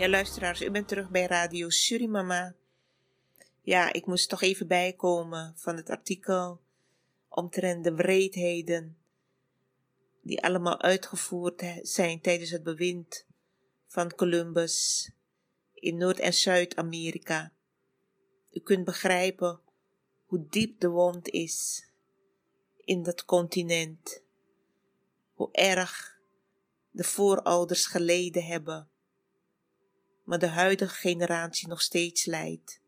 Ja, 0.00 0.08
luisteraars, 0.08 0.62
u 0.62 0.70
bent 0.70 0.88
terug 0.88 1.10
bij 1.10 1.26
Radio 1.26 1.70
Surimama. 1.70 2.54
Ja, 3.62 3.92
ik 3.92 4.06
moest 4.06 4.28
toch 4.28 4.42
even 4.42 4.66
bijkomen 4.66 5.52
van 5.56 5.76
het 5.76 5.90
artikel 5.90 6.60
omtrent 7.28 7.84
de 7.84 7.94
wreedheden 7.94 8.96
die 10.20 10.42
allemaal 10.42 10.80
uitgevoerd 10.80 11.64
zijn 11.82 12.20
tijdens 12.20 12.50
het 12.50 12.62
bewind 12.62 13.26
van 13.86 14.14
Columbus 14.14 15.10
in 15.74 15.96
Noord- 15.96 16.18
en 16.18 16.34
Zuid-Amerika. 16.34 17.52
U 18.52 18.60
kunt 18.60 18.84
begrijpen 18.84 19.60
hoe 20.26 20.46
diep 20.50 20.80
de 20.80 20.88
wond 20.88 21.28
is 21.28 21.88
in 22.76 23.02
dat 23.02 23.24
continent, 23.24 24.22
hoe 25.34 25.48
erg 25.52 26.18
de 26.90 27.04
voorouders 27.04 27.86
geleden 27.86 28.44
hebben 28.44 28.88
maar 30.30 30.38
de 30.38 30.46
huidige 30.46 30.94
generatie 30.94 31.68
nog 31.68 31.80
steeds 31.80 32.24
lijdt. 32.24 32.80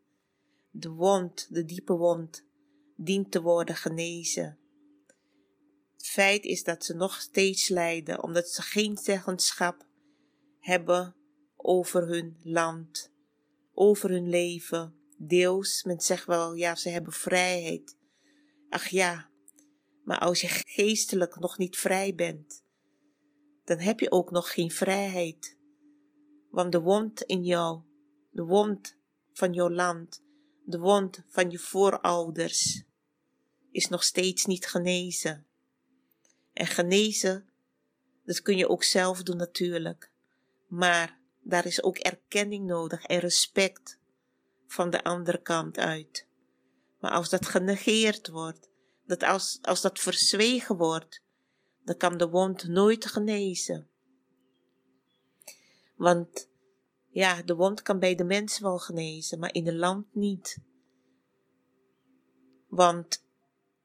De 0.71 0.89
wond, 0.89 1.47
de 1.49 1.65
diepe 1.65 1.93
wond, 1.93 2.45
dient 2.95 3.31
te 3.31 3.41
worden 3.41 3.75
genezen. 3.75 4.59
Het 5.93 6.07
feit 6.07 6.43
is 6.43 6.63
dat 6.63 6.85
ze 6.85 6.93
nog 6.93 7.21
steeds 7.21 7.69
lijden 7.69 8.23
omdat 8.23 8.47
ze 8.47 8.61
geen 8.61 8.97
zeggenschap 8.97 9.85
hebben 10.59 11.15
over 11.55 12.07
hun 12.07 12.37
land, 12.43 13.11
over 13.73 14.09
hun 14.09 14.29
leven. 14.29 14.95
Deels, 15.17 15.83
men 15.83 15.99
zegt 15.99 16.25
wel, 16.25 16.53
ja, 16.53 16.75
ze 16.75 16.89
hebben 16.89 17.13
vrijheid. 17.13 17.97
Ach 18.69 18.87
ja, 18.87 19.29
maar 20.03 20.19
als 20.19 20.41
je 20.41 20.47
geestelijk 20.47 21.39
nog 21.39 21.57
niet 21.57 21.77
vrij 21.77 22.15
bent, 22.15 22.63
dan 23.63 23.79
heb 23.79 23.99
je 23.99 24.11
ook 24.11 24.31
nog 24.31 24.53
geen 24.53 24.71
vrijheid. 24.71 25.61
Want 26.53 26.71
de 26.71 26.81
wond 26.81 27.21
in 27.21 27.43
jou, 27.43 27.81
de 28.29 28.43
wond 28.43 28.97
van 29.31 29.53
jouw 29.53 29.69
land, 29.69 30.23
de 30.65 30.79
wond 30.79 31.23
van 31.27 31.51
je 31.51 31.59
voorouders, 31.59 32.83
is 33.71 33.87
nog 33.87 34.03
steeds 34.03 34.45
niet 34.45 34.67
genezen. 34.67 35.45
En 36.53 36.65
genezen, 36.65 37.49
dat 38.25 38.41
kun 38.41 38.57
je 38.57 38.69
ook 38.69 38.83
zelf 38.83 39.23
doen 39.23 39.37
natuurlijk. 39.37 40.11
Maar 40.67 41.19
daar 41.41 41.65
is 41.65 41.83
ook 41.83 41.97
erkenning 41.97 42.65
nodig 42.65 43.03
en 43.03 43.19
respect 43.19 43.99
van 44.67 44.89
de 44.89 45.03
andere 45.03 45.41
kant 45.41 45.77
uit. 45.77 46.27
Maar 46.99 47.11
als 47.11 47.29
dat 47.29 47.45
genegeerd 47.45 48.29
wordt, 48.29 48.69
dat 49.05 49.23
als, 49.23 49.59
als 49.61 49.81
dat 49.81 49.99
verzwegen 49.99 50.77
wordt, 50.77 51.21
dan 51.83 51.97
kan 51.97 52.17
de 52.17 52.29
wond 52.29 52.67
nooit 52.67 53.05
genezen. 53.05 53.87
Want 56.03 56.49
ja, 57.09 57.41
de 57.41 57.55
wond 57.55 57.81
kan 57.81 57.99
bij 57.99 58.15
de 58.15 58.23
mens 58.23 58.59
wel 58.59 58.79
genezen, 58.79 59.39
maar 59.39 59.53
in 59.53 59.65
het 59.65 59.75
land 59.75 60.15
niet. 60.15 60.57
Want 62.67 63.25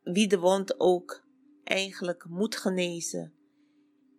wie 0.03 0.29
de 0.29 0.39
wond 0.39 0.81
ook 0.81 1.25
eigenlijk 1.65 2.25
moet 2.29 2.57
genezen, 2.57 3.35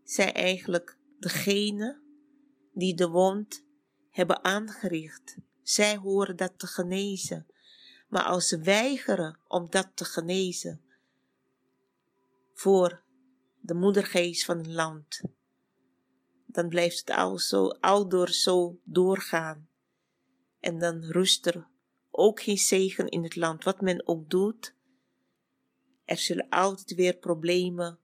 zijn 0.03 0.33
eigenlijk 0.33 0.97
degene 1.17 2.01
die 2.73 2.95
de 2.95 3.09
wond 3.09 3.65
hebben 4.09 4.43
aangericht. 4.43 5.37
Zij 5.61 5.97
horen 5.97 6.35
dat 6.35 6.59
te 6.59 6.67
genezen. 6.67 7.47
Maar 8.07 8.23
als 8.23 8.47
ze 8.47 8.59
weigeren 8.59 9.39
om 9.47 9.69
dat 9.69 9.91
te 9.93 10.05
genezen 10.05 10.81
voor 12.53 13.03
de 13.61 13.73
moedergeest 13.73 14.45
van 14.45 14.57
het 14.57 14.67
land, 14.67 15.21
dan 16.51 16.69
blijft 16.69 16.99
het 16.99 17.09
al 17.09 17.37
zo, 17.37 17.69
door 18.07 18.29
zo 18.29 18.79
doorgaan. 18.83 19.69
En 20.59 20.79
dan 20.79 21.03
rust 21.03 21.45
er 21.45 21.67
ook 22.11 22.41
geen 22.41 22.57
zegen 22.57 23.09
in 23.09 23.23
het 23.23 23.35
land, 23.35 23.63
wat 23.63 23.81
men 23.81 24.07
ook 24.07 24.29
doet. 24.29 24.75
Er 26.05 26.17
zullen 26.17 26.49
altijd 26.49 26.95
weer 26.95 27.17
problemen 27.17 27.99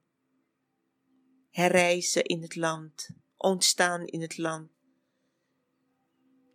herrijzen 1.50 2.24
in 2.24 2.42
het 2.42 2.56
land, 2.56 3.08
ontstaan 3.36 4.06
in 4.06 4.20
het 4.20 4.38
land. 4.38 4.70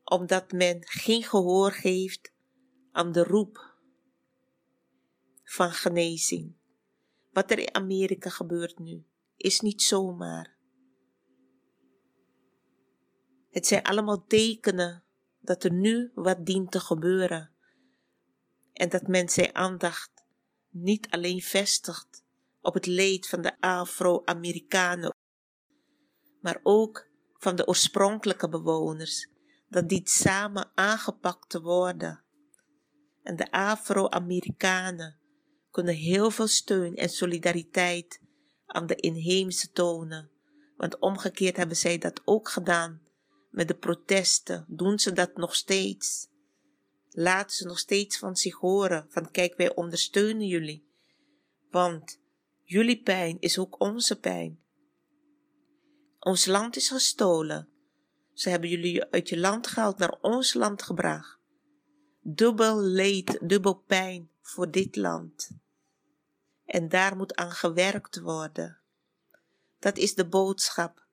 Omdat 0.03 0.51
men 0.51 0.77
geen 0.85 1.23
gehoor 1.23 1.71
geeft 1.71 2.33
aan 2.91 3.11
de 3.11 3.23
roep 3.23 3.75
van 5.43 5.71
genezing. 5.71 6.55
Wat 7.31 7.51
er 7.51 7.59
in 7.59 7.75
Amerika 7.75 8.29
gebeurt 8.29 8.79
nu, 8.79 9.05
is 9.35 9.59
niet 9.59 9.81
zomaar. 9.81 10.59
Het 13.51 13.67
zijn 13.67 13.83
allemaal 13.83 14.25
tekenen 14.25 15.03
dat 15.39 15.63
er 15.63 15.71
nu 15.71 16.11
wat 16.15 16.45
dient 16.45 16.71
te 16.71 16.79
gebeuren. 16.79 17.49
En 18.73 18.89
dat 18.89 19.07
men 19.07 19.29
zijn 19.29 19.55
aandacht 19.55 20.11
niet 20.69 21.09
alleen 21.09 21.41
vestigt 21.41 22.23
op 22.61 22.73
het 22.73 22.85
leed 22.85 23.27
van 23.27 23.41
de 23.41 23.59
Afro-Amerikanen, 23.59 25.15
maar 26.41 26.59
ook 26.63 27.07
van 27.33 27.55
de 27.55 27.67
oorspronkelijke 27.67 28.49
bewoners, 28.49 29.29
dat 29.69 29.89
dit 29.89 30.09
samen 30.09 30.71
aangepakt 30.75 31.49
te 31.49 31.61
worden. 31.61 32.23
En 33.23 33.35
de 33.35 33.51
Afro-Amerikanen 33.51 35.19
kunnen 35.71 35.95
heel 35.95 36.31
veel 36.31 36.47
steun 36.47 36.95
en 36.95 37.09
solidariteit 37.09 38.21
aan 38.65 38.85
de 38.85 38.95
inheemse 38.95 39.71
tonen, 39.71 40.29
want 40.77 40.99
omgekeerd 40.99 41.57
hebben 41.57 41.77
zij 41.77 41.97
dat 41.97 42.21
ook 42.25 42.49
gedaan 42.49 43.01
met 43.51 43.67
de 43.67 43.75
protesten, 43.75 44.65
doen 44.67 44.99
ze 44.99 45.13
dat 45.13 45.35
nog 45.35 45.55
steeds. 45.55 46.29
Laten 47.09 47.55
ze 47.55 47.65
nog 47.65 47.79
steeds 47.79 48.17
van 48.17 48.35
zich 48.35 48.55
horen, 48.55 49.05
van 49.09 49.31
kijk 49.31 49.57
wij 49.57 49.75
ondersteunen 49.75 50.47
jullie. 50.47 50.89
Want 51.69 52.19
jullie 52.63 53.01
pijn 53.01 53.39
is 53.39 53.57
ook 53.57 53.79
onze 53.79 54.19
pijn. 54.19 54.59
Ons 56.19 56.45
land 56.45 56.75
is 56.75 56.89
gestolen. 56.89 57.69
Ze 58.33 58.49
hebben 58.49 58.69
jullie 58.69 59.05
uit 59.05 59.29
je 59.29 59.39
land 59.39 59.67
gehaald 59.67 59.97
naar 59.97 60.17
ons 60.21 60.53
land 60.53 60.81
gebracht. 60.81 61.39
Dubbel 62.21 62.81
leed, 62.81 63.39
dubbel 63.41 63.73
pijn 63.73 64.29
voor 64.41 64.71
dit 64.71 64.95
land. 64.95 65.51
En 66.65 66.89
daar 66.89 67.15
moet 67.15 67.35
aan 67.35 67.51
gewerkt 67.51 68.19
worden. 68.19 68.79
Dat 69.79 69.97
is 69.97 70.13
de 70.13 70.27
boodschap 70.27 71.05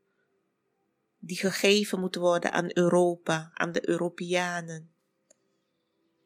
die 1.18 1.36
gegeven 1.36 2.00
moet 2.00 2.14
worden 2.14 2.52
aan 2.52 2.70
Europa, 2.72 3.50
aan 3.54 3.72
de 3.72 3.88
Europeanen. 3.88 4.92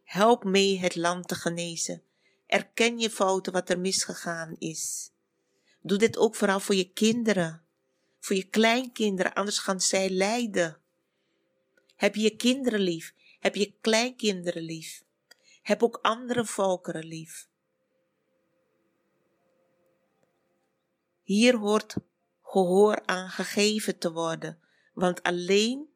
Help 0.04 0.44
mee 0.44 0.78
het 0.78 0.96
land 0.96 1.28
te 1.28 1.34
genezen. 1.34 2.02
Erken 2.46 2.98
je 2.98 3.10
fouten 3.10 3.52
wat 3.52 3.70
er 3.70 3.80
misgegaan 3.80 4.54
is. 4.58 5.10
Doe 5.80 5.98
dit 5.98 6.16
ook 6.16 6.34
vooral 6.34 6.60
voor 6.60 6.74
je 6.74 6.92
kinderen, 6.92 7.62
voor 8.20 8.36
je 8.36 8.48
kleinkinderen, 8.48 9.32
anders 9.32 9.58
gaan 9.58 9.80
zij 9.80 10.10
lijden. 10.10 10.76
Heb 11.96 12.14
je 12.14 12.22
je 12.22 12.36
kinderen 12.36 12.80
lief? 12.80 13.14
Heb 13.40 13.54
je 13.54 13.74
kleinkinderen 13.80 14.62
lief? 14.62 15.04
Heb 15.62 15.82
ook 15.82 15.98
andere 16.02 16.44
volkeren 16.44 17.04
lief. 17.04 17.48
Hier 21.22 21.56
hoort 21.56 21.96
gehoor 22.42 23.06
aan 23.06 23.28
gegeven 23.28 23.98
te 23.98 24.12
worden, 24.12 24.61
want 24.92 25.22
alleen 25.22 25.88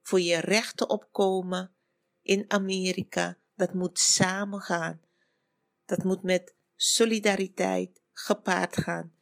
voor 0.00 0.20
je 0.20 0.40
rechten 0.40 0.90
opkomen 0.90 1.74
in 2.22 2.44
Amerika, 2.48 3.38
dat 3.54 3.74
moet 3.74 3.98
samen 3.98 4.60
gaan. 4.60 5.00
Dat 5.84 6.04
moet 6.04 6.22
met 6.22 6.54
solidariteit 6.76 8.00
gepaard 8.12 8.76
gaan. 8.76 9.12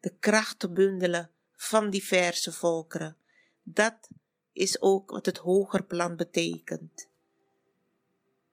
De 0.00 0.16
krachten 0.18 0.74
bundelen 0.74 1.30
van 1.52 1.90
diverse 1.90 2.52
volkeren. 2.52 3.16
Dat 3.62 4.08
is 4.52 4.80
ook 4.80 5.10
wat 5.10 5.26
het 5.26 5.36
hoger 5.36 5.84
plan 5.84 6.16
betekent. 6.16 7.08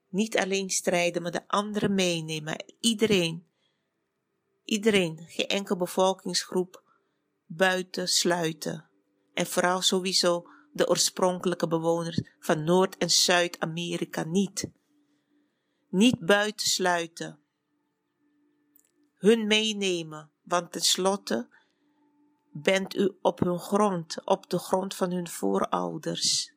Niet 0.08 0.38
alleen 0.38 0.70
strijden, 0.70 1.22
maar 1.22 1.30
de 1.30 1.48
anderen 1.48 1.94
meenemen. 1.94 2.64
Iedereen, 2.80 3.46
iedereen, 4.64 5.24
geen 5.28 5.48
enkele 5.48 5.78
bevolkingsgroep 5.78 6.82
buiten 7.46 8.08
sluiten. 8.08 8.88
En 9.34 9.46
vooral 9.46 9.82
sowieso 9.82 10.46
de 10.72 10.88
oorspronkelijke 10.88 11.68
bewoners 11.68 12.20
van 12.38 12.64
Noord- 12.64 12.96
en 12.96 13.10
Zuid-Amerika 13.10 14.24
niet. 14.24 14.70
Niet 15.88 16.18
buitensluiten. 16.18 17.38
Hun 19.14 19.46
meenemen, 19.46 20.30
want 20.42 20.72
tenslotte 20.72 21.48
bent 22.52 22.96
u 22.96 23.18
op 23.20 23.38
hun 23.38 23.58
grond, 23.58 24.24
op 24.24 24.50
de 24.50 24.58
grond 24.58 24.94
van 24.94 25.10
hun 25.10 25.28
voorouders. 25.28 26.54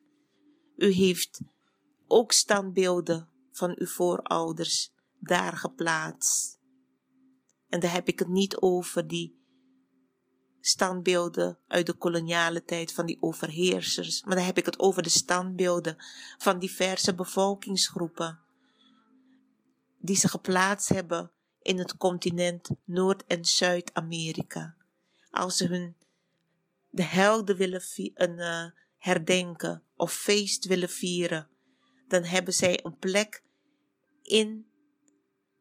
U 0.76 0.90
heeft 0.90 1.40
ook 2.06 2.32
standbeelden 2.32 3.28
van 3.52 3.74
uw 3.78 3.86
voorouders 3.86 4.92
daar 5.18 5.56
geplaatst. 5.56 6.60
En 7.68 7.80
daar 7.80 7.92
heb 7.92 8.08
ik 8.08 8.18
het 8.18 8.28
niet 8.28 8.56
over 8.56 9.06
die 9.08 9.37
standbeelden 10.68 11.58
uit 11.68 11.86
de 11.86 11.92
koloniale 11.92 12.64
tijd 12.64 12.92
van 12.92 13.06
die 13.06 13.16
overheersers, 13.20 14.24
maar 14.24 14.36
dan 14.36 14.44
heb 14.44 14.58
ik 14.58 14.66
het 14.66 14.78
over 14.78 15.02
de 15.02 15.08
standbeelden 15.08 15.96
van 16.38 16.58
diverse 16.58 17.14
bevolkingsgroepen 17.14 18.40
die 19.98 20.16
ze 20.16 20.28
geplaatst 20.28 20.88
hebben 20.88 21.30
in 21.62 21.78
het 21.78 21.96
continent 21.96 22.70
Noord- 22.84 23.24
en 23.26 23.44
Zuid-Amerika. 23.44 24.76
Als 25.30 25.56
ze 25.56 25.66
hun 25.66 25.96
de 26.90 27.02
helden 27.02 27.56
willen 27.56 27.82
uh, 28.18 28.64
herdenken 28.96 29.82
of 29.96 30.12
feest 30.12 30.64
willen 30.64 30.88
vieren, 30.88 31.48
dan 32.08 32.24
hebben 32.24 32.54
zij 32.54 32.84
een 32.84 32.96
plek 32.98 33.42
in 34.22 34.66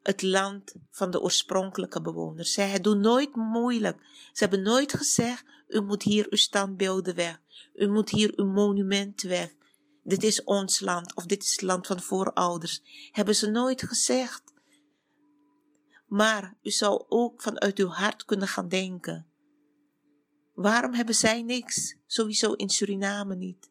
het 0.08 0.22
land 0.22 0.74
van 0.91 1.12
de 1.12 1.22
oorspronkelijke 1.22 2.01
bewoners. 2.01 2.53
Zij 2.53 2.82
doen 2.82 2.99
nooit 2.99 3.36
moeilijk. 3.36 3.97
Ze 4.32 4.43
hebben 4.43 4.62
nooit 4.62 4.93
gezegd, 4.93 5.45
u 5.68 5.82
moet 5.82 6.03
hier 6.03 6.28
uw 6.30 6.38
standbeelden 6.38 7.16
weg. 7.16 7.39
U 7.74 7.88
moet 7.88 8.10
hier 8.10 8.34
uw 8.36 8.45
monument 8.45 9.22
weg. 9.22 9.53
Dit 10.03 10.24
is 10.24 10.43
ons 10.43 10.80
land 10.80 11.16
of 11.16 11.26
dit 11.26 11.43
is 11.43 11.51
het 11.51 11.62
land 11.62 11.88
van 11.88 12.01
voorouders. 12.01 12.82
Hebben 13.12 13.36
ze 13.36 13.49
nooit 13.49 13.84
gezegd. 13.84 14.43
Maar 16.05 16.58
u 16.62 16.70
zou 16.70 17.05
ook 17.08 17.41
vanuit 17.41 17.80
uw 17.80 17.88
hart 17.88 18.26
kunnen 18.26 18.47
gaan 18.47 18.68
denken. 18.68 19.28
Waarom 20.53 20.93
hebben 20.93 21.16
zij 21.16 21.41
niks? 21.41 21.95
Sowieso 22.05 22.53
in 22.53 22.70
Suriname 22.70 23.36
niet. 23.36 23.70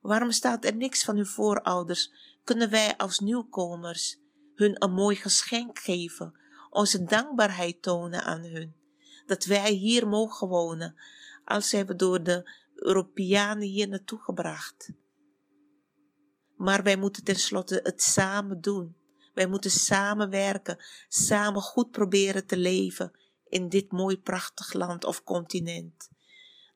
Waarom 0.00 0.30
staat 0.30 0.64
er 0.64 0.76
niks 0.76 1.04
van 1.04 1.16
uw 1.16 1.24
voorouders? 1.24 2.12
Kunnen 2.44 2.70
wij 2.70 2.96
als 2.96 3.18
nieuwkomers 3.18 4.24
hun 4.56 4.82
een 4.82 4.92
mooi 4.92 5.16
geschenk 5.16 5.78
geven, 5.78 6.38
onze 6.70 7.04
dankbaarheid 7.04 7.82
tonen 7.82 8.22
aan 8.22 8.44
hun? 8.44 8.74
Dat 9.26 9.44
wij 9.44 9.72
hier 9.72 10.08
mogen 10.08 10.48
wonen, 10.48 10.94
als 11.44 11.68
zijn 11.68 11.86
we 11.86 11.96
door 11.96 12.22
de 12.22 12.50
Europeanen 12.74 13.68
hier 13.68 13.88
naartoe 13.88 14.18
gebracht. 14.18 14.92
Maar 16.56 16.82
wij 16.82 16.96
moeten 16.96 17.24
tenslotte 17.24 17.80
het 17.82 18.02
samen 18.02 18.60
doen. 18.60 18.96
Wij 19.34 19.46
moeten 19.46 19.70
samenwerken, 19.70 20.84
samen 21.08 21.62
goed 21.62 21.90
proberen 21.90 22.46
te 22.46 22.56
leven 22.56 23.18
in 23.48 23.68
dit 23.68 23.92
mooi 23.92 24.18
prachtig 24.20 24.72
land 24.72 25.04
of 25.04 25.22
continent. 25.22 26.08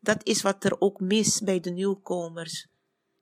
Dat 0.00 0.26
is 0.26 0.42
wat 0.42 0.64
er 0.64 0.80
ook 0.80 1.00
mis 1.00 1.40
bij 1.40 1.60
de 1.60 1.70
nieuwkomers 1.70 2.68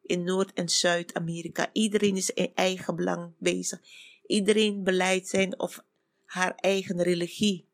in 0.02 0.24
Noord- 0.24 0.52
en 0.52 0.68
Zuid-Amerika. 0.68 1.70
Iedereen 1.72 2.16
is 2.16 2.30
in 2.30 2.50
eigen 2.54 2.96
belang 2.96 3.32
bezig. 3.38 3.80
Iedereen 4.28 4.84
beleidt 4.84 5.28
zijn 5.28 5.58
of 5.58 5.84
haar 6.24 6.54
eigen 6.54 7.02
religie. 7.02 7.68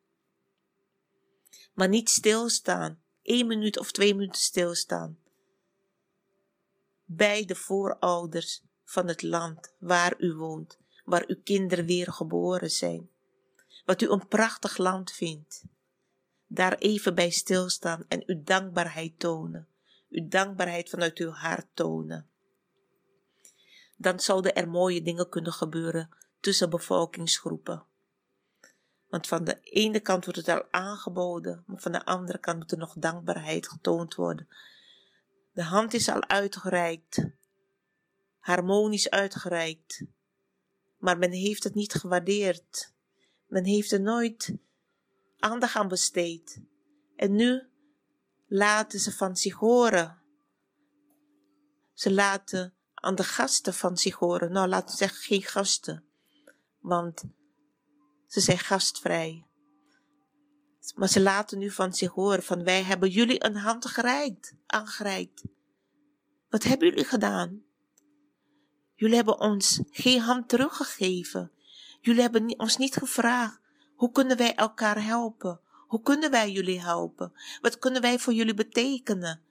Maar 1.72 1.88
niet 1.88 2.11
stilstaan. 2.11 3.02
Eén 3.22 3.46
minuut 3.46 3.78
of 3.78 3.92
twee 3.92 4.14
minuten 4.14 4.40
stilstaan. 4.40 5.18
Bij 7.05 7.44
de 7.44 7.55
voorouders 7.55 8.62
van 8.84 9.09
het 9.09 9.22
land 9.22 9.74
waar 9.78 10.14
u 10.18 10.34
woont, 10.34 10.78
waar 11.05 11.24
uw 11.26 11.40
kinderen 11.44 11.86
weer 11.86 12.12
geboren 12.12 12.70
zijn. 12.70 13.11
Wat 13.84 14.02
u 14.02 14.09
een 14.09 14.28
prachtig 14.28 14.76
land 14.76 15.12
vindt. 15.12 15.64
Daar 16.46 16.78
even 16.78 17.14
bij 17.14 17.30
stilstaan 17.30 18.05
en 18.09 18.22
uw 18.26 18.42
dankbaarheid 18.42 19.18
tonen. 19.18 19.68
Uw 20.11 20.28
dankbaarheid 20.28 20.90
vanuit 20.90 21.18
uw 21.18 21.30
hart 21.30 21.66
tonen. 21.74 22.28
Dan 23.96 24.20
zouden 24.20 24.55
er 24.55 24.68
mooie 24.68 25.02
dingen 25.02 25.28
kunnen 25.28 25.52
gebeuren 25.52 26.22
tussen 26.45 26.70
bevolkingsgroepen. 26.70 27.86
Want 29.09 29.26
van 29.26 29.45
de 29.45 29.61
ene 29.61 30.01
kant 30.01 30.24
wordt 30.24 30.38
het 30.38 30.49
al 30.49 30.66
aangeboden, 30.70 31.64
maar 31.66 31.80
van 31.80 31.92
de 31.92 32.05
andere 32.05 32.38
kant 32.38 32.59
moet 32.59 32.72
er 32.72 32.78
nog 32.78 32.95
dankbaarheid 32.99 33.68
getoond 33.68 34.14
worden. 34.14 34.49
De 35.53 35.62
hand 35.62 35.95
is 35.95 36.09
al 36.09 36.28
uitgereikt, 36.28 37.26
harmonisch 38.38 39.11
uitgereikt, 39.11 40.05
maar 40.99 41.18
men 41.18 41.32
heeft 41.32 41.64
het 41.64 41.74
niet 41.74 41.95
gewaardeerd. 41.95 42.92
Men 43.47 43.64
heeft 43.64 43.92
er 43.92 44.01
nooit 44.01 44.55
aandacht 45.38 45.76
aan 45.76 45.88
besteed. 45.88 46.61
En 47.16 47.34
nu 47.34 47.62
laten 48.47 49.01
ze 49.01 49.12
van 49.12 49.36
zich 49.36 49.55
horen. 49.55 50.22
Ze 51.92 52.12
laten 52.12 52.74
aan 52.95 53.14
de 53.14 53.24
gasten 53.24 53.74
van 53.74 53.97
zich 53.97 54.14
horen. 54.14 54.53
Nou, 54.53 54.68
laten 54.68 54.90
we 54.90 54.97
zeggen 54.97 55.22
geen 55.22 55.42
gasten, 55.42 56.05
want 56.85 57.24
ze 58.26 58.41
zijn 58.41 58.59
gastvrij. 58.59 59.47
Maar 60.95 61.09
ze 61.09 61.20
laten 61.20 61.59
nu 61.59 61.70
van 61.70 61.95
zich 61.95 62.11
horen 62.11 62.43
van 62.43 62.64
wij 62.64 62.82
hebben 62.82 63.09
jullie 63.09 63.45
een 63.45 63.57
hand 63.57 63.87
gereikt, 63.87 64.55
aangereikt. 64.66 65.43
Wat 66.49 66.62
hebben 66.62 66.89
jullie 66.89 67.05
gedaan? 67.05 67.62
Jullie 68.95 69.16
hebben 69.16 69.41
ons 69.41 69.80
geen 69.91 70.20
hand 70.20 70.49
teruggegeven. 70.49 71.53
Jullie 72.01 72.20
hebben 72.20 72.59
ons 72.59 72.76
niet 72.76 72.97
gevraagd, 72.97 73.61
hoe 73.97 74.11
kunnen 74.11 74.37
wij 74.37 74.55
elkaar 74.55 75.05
helpen? 75.05 75.61
Hoe 75.87 76.03
kunnen 76.03 76.30
wij 76.30 76.53
jullie 76.53 76.80
helpen? 76.80 77.32
Wat 77.61 77.78
kunnen 77.78 78.03
wij 78.03 78.18
voor 78.18 78.32
jullie 78.32 78.55
betekenen? 78.55 79.43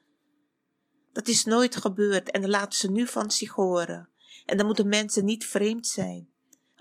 Dat 1.12 1.28
is 1.28 1.44
nooit 1.44 1.76
gebeurd 1.76 2.32
en 2.32 2.42
dan 2.42 2.50
laten 2.50 2.80
ze 2.80 2.92
nu 2.92 3.08
van 3.08 3.32
zich 3.32 3.52
horen. 3.52 4.10
En 4.46 4.58
dan 4.58 4.66
moeten 4.66 4.88
mensen 4.88 5.26
niet 5.26 5.46
vreemd 5.46 5.88
zijn 5.88 6.33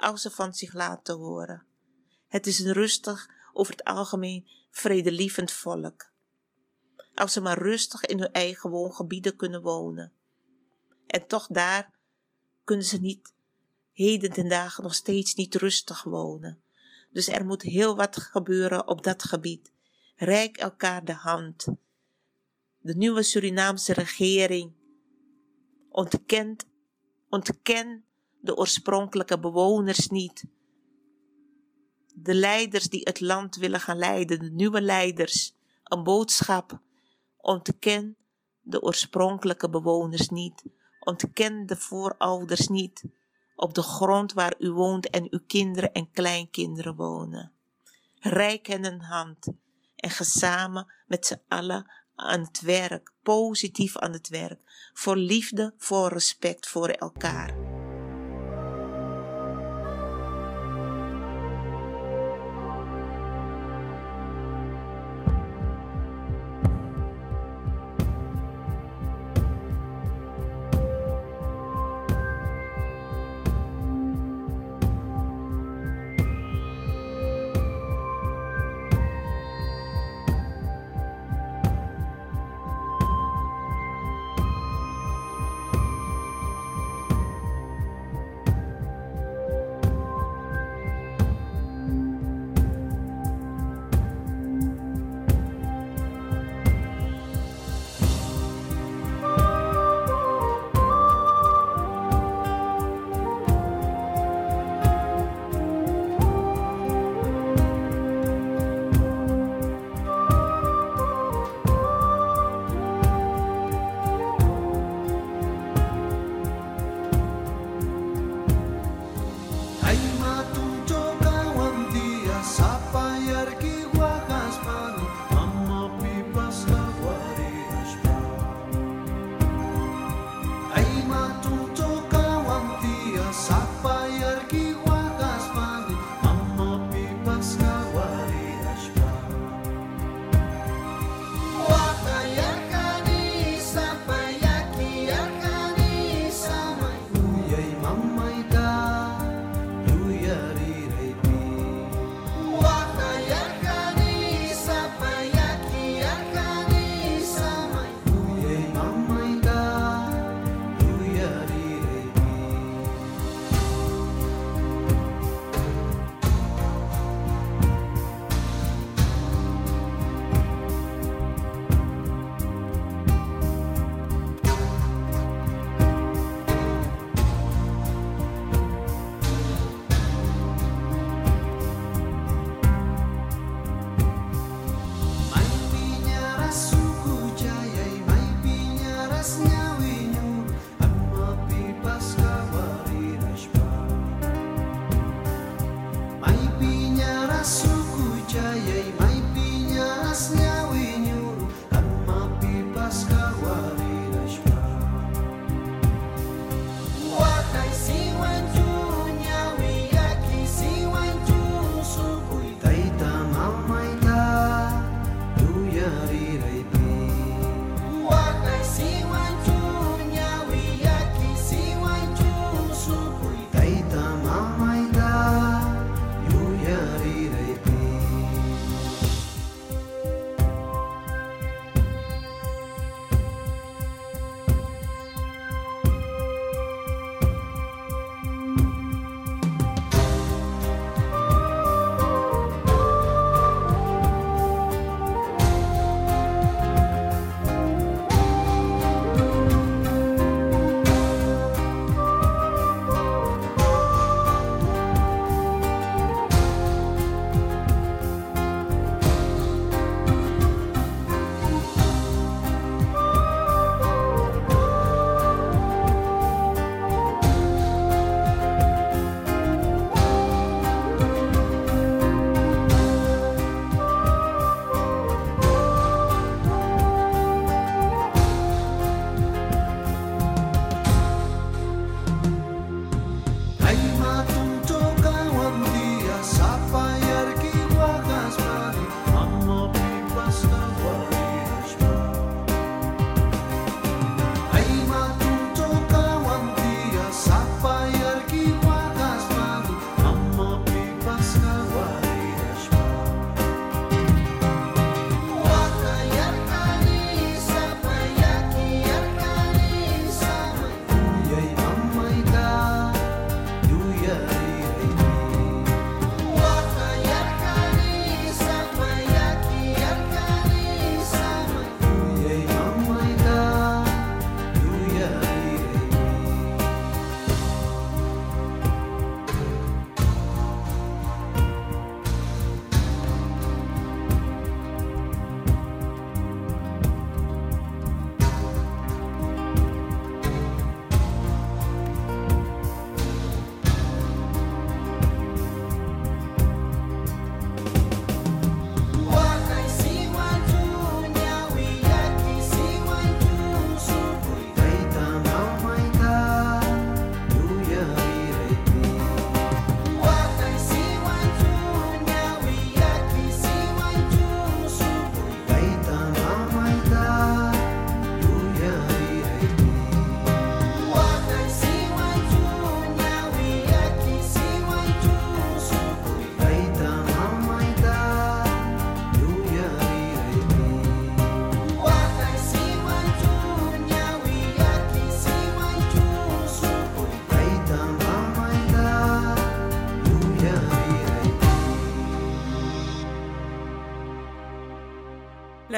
als 0.03 0.23
ze 0.23 0.31
van 0.31 0.55
zich 0.55 0.73
laten 0.73 1.17
horen. 1.17 1.67
Het 2.29 2.47
is 2.47 2.59
een 2.59 2.73
rustig, 2.73 3.31
over 3.53 3.73
het 3.73 3.85
algemeen 3.85 4.49
vredelievend 4.71 5.53
volk. 5.53 6.11
Als 7.15 7.33
ze 7.33 7.41
maar 7.41 7.59
rustig 7.59 8.05
in 8.05 8.19
hun 8.19 8.33
eigen 8.33 8.71
woongebieden 8.71 9.37
kunnen 9.37 9.63
wonen. 9.63 10.13
En 11.07 11.27
toch 11.27 11.47
daar 11.47 11.93
kunnen 12.65 12.85
ze 12.85 13.01
niet 13.01 13.35
heden 13.93 14.33
ten 14.33 14.49
dagen 14.49 14.83
nog 14.83 14.95
steeds 14.95 15.35
niet 15.35 15.55
rustig 15.55 16.03
wonen. 16.03 16.63
Dus 17.11 17.29
er 17.29 17.45
moet 17.45 17.63
heel 17.63 17.97
wat 17.97 18.17
gebeuren 18.17 18.89
op 18.89 19.05
dat 19.05 19.23
gebied. 19.23 19.73
Rijk 20.17 20.57
elkaar 20.57 21.05
de 21.05 21.15
hand. 21.15 21.67
De 22.79 22.95
nieuwe 22.97 23.23
Surinaamse 23.23 23.93
regering 23.93 24.73
ontkent, 25.89 26.67
ontken 27.29 28.05
de 28.43 28.57
oorspronkelijke 28.57 29.39
bewoners 29.39 30.09
niet 30.09 30.45
de 32.15 32.35
leiders 32.35 32.89
die 32.89 33.01
het 33.05 33.21
land 33.21 33.57
willen 33.57 33.81
gaan 33.81 33.99
leiden, 33.99 34.39
de 34.39 34.51
nieuwe 34.51 34.81
leiders, 34.81 35.55
een 35.85 36.03
boodschap. 36.03 36.81
Ontken 37.37 38.17
de 38.61 38.83
oorspronkelijke 38.83 39.71
bewoners 39.71 40.29
niet. 40.29 40.65
Ontken 41.01 41.67
de 41.67 41.77
voorouders 41.77 42.69
niet. 42.69 43.05
Op 43.55 43.75
de 43.75 43.83
grond 43.83 44.33
waar 44.33 44.55
u 44.59 44.71
woont 44.71 45.11
en 45.11 45.27
uw 45.31 45.41
kinderen 45.47 45.93
en 45.93 46.11
kleinkinderen 46.11 46.97
wonen. 46.97 47.53
Rijk 48.19 48.67
hen 48.67 48.85
een 48.85 49.01
hand 49.01 49.47
en 49.97 50.11
ga 50.11 50.25
samen 50.25 50.93
met 51.07 51.27
z'n 51.27 51.41
allen 51.49 51.91
aan 52.15 52.41
het 52.41 52.61
werk, 52.61 53.13
positief 53.23 53.99
aan 53.99 54.13
het 54.13 54.29
werk, 54.29 54.91
voor 54.93 55.17
liefde, 55.17 55.75
voor 55.77 56.09
respect 56.09 56.69
voor 56.69 56.89
elkaar. 56.89 57.72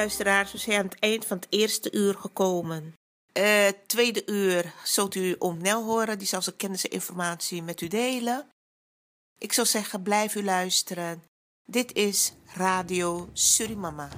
Luisteraars, 0.05 0.51
we 0.51 0.57
zijn 0.57 0.79
aan 0.79 0.85
het 0.85 0.99
eind 0.99 1.25
van 1.25 1.37
het 1.37 1.47
eerste 1.49 1.91
uur 1.91 2.15
gekomen. 2.15 2.93
Uh, 3.37 3.67
tweede 3.87 4.23
uur 4.25 4.73
zult 4.83 5.15
u 5.15 5.35
om 5.39 5.61
Nel 5.61 5.83
horen, 5.83 6.17
die 6.17 6.27
zal 6.27 6.41
zijn 6.41 6.55
kennis 6.55 6.83
en 6.83 6.89
informatie 6.89 7.63
met 7.63 7.81
u 7.81 7.87
delen. 7.87 8.49
Ik 9.37 9.53
zou 9.53 9.67
zeggen, 9.67 10.01
blijf 10.01 10.35
u 10.35 10.43
luisteren. 10.43 11.23
Dit 11.65 11.93
is 11.93 12.33
Radio 12.53 13.29
Surimama. 13.33 14.09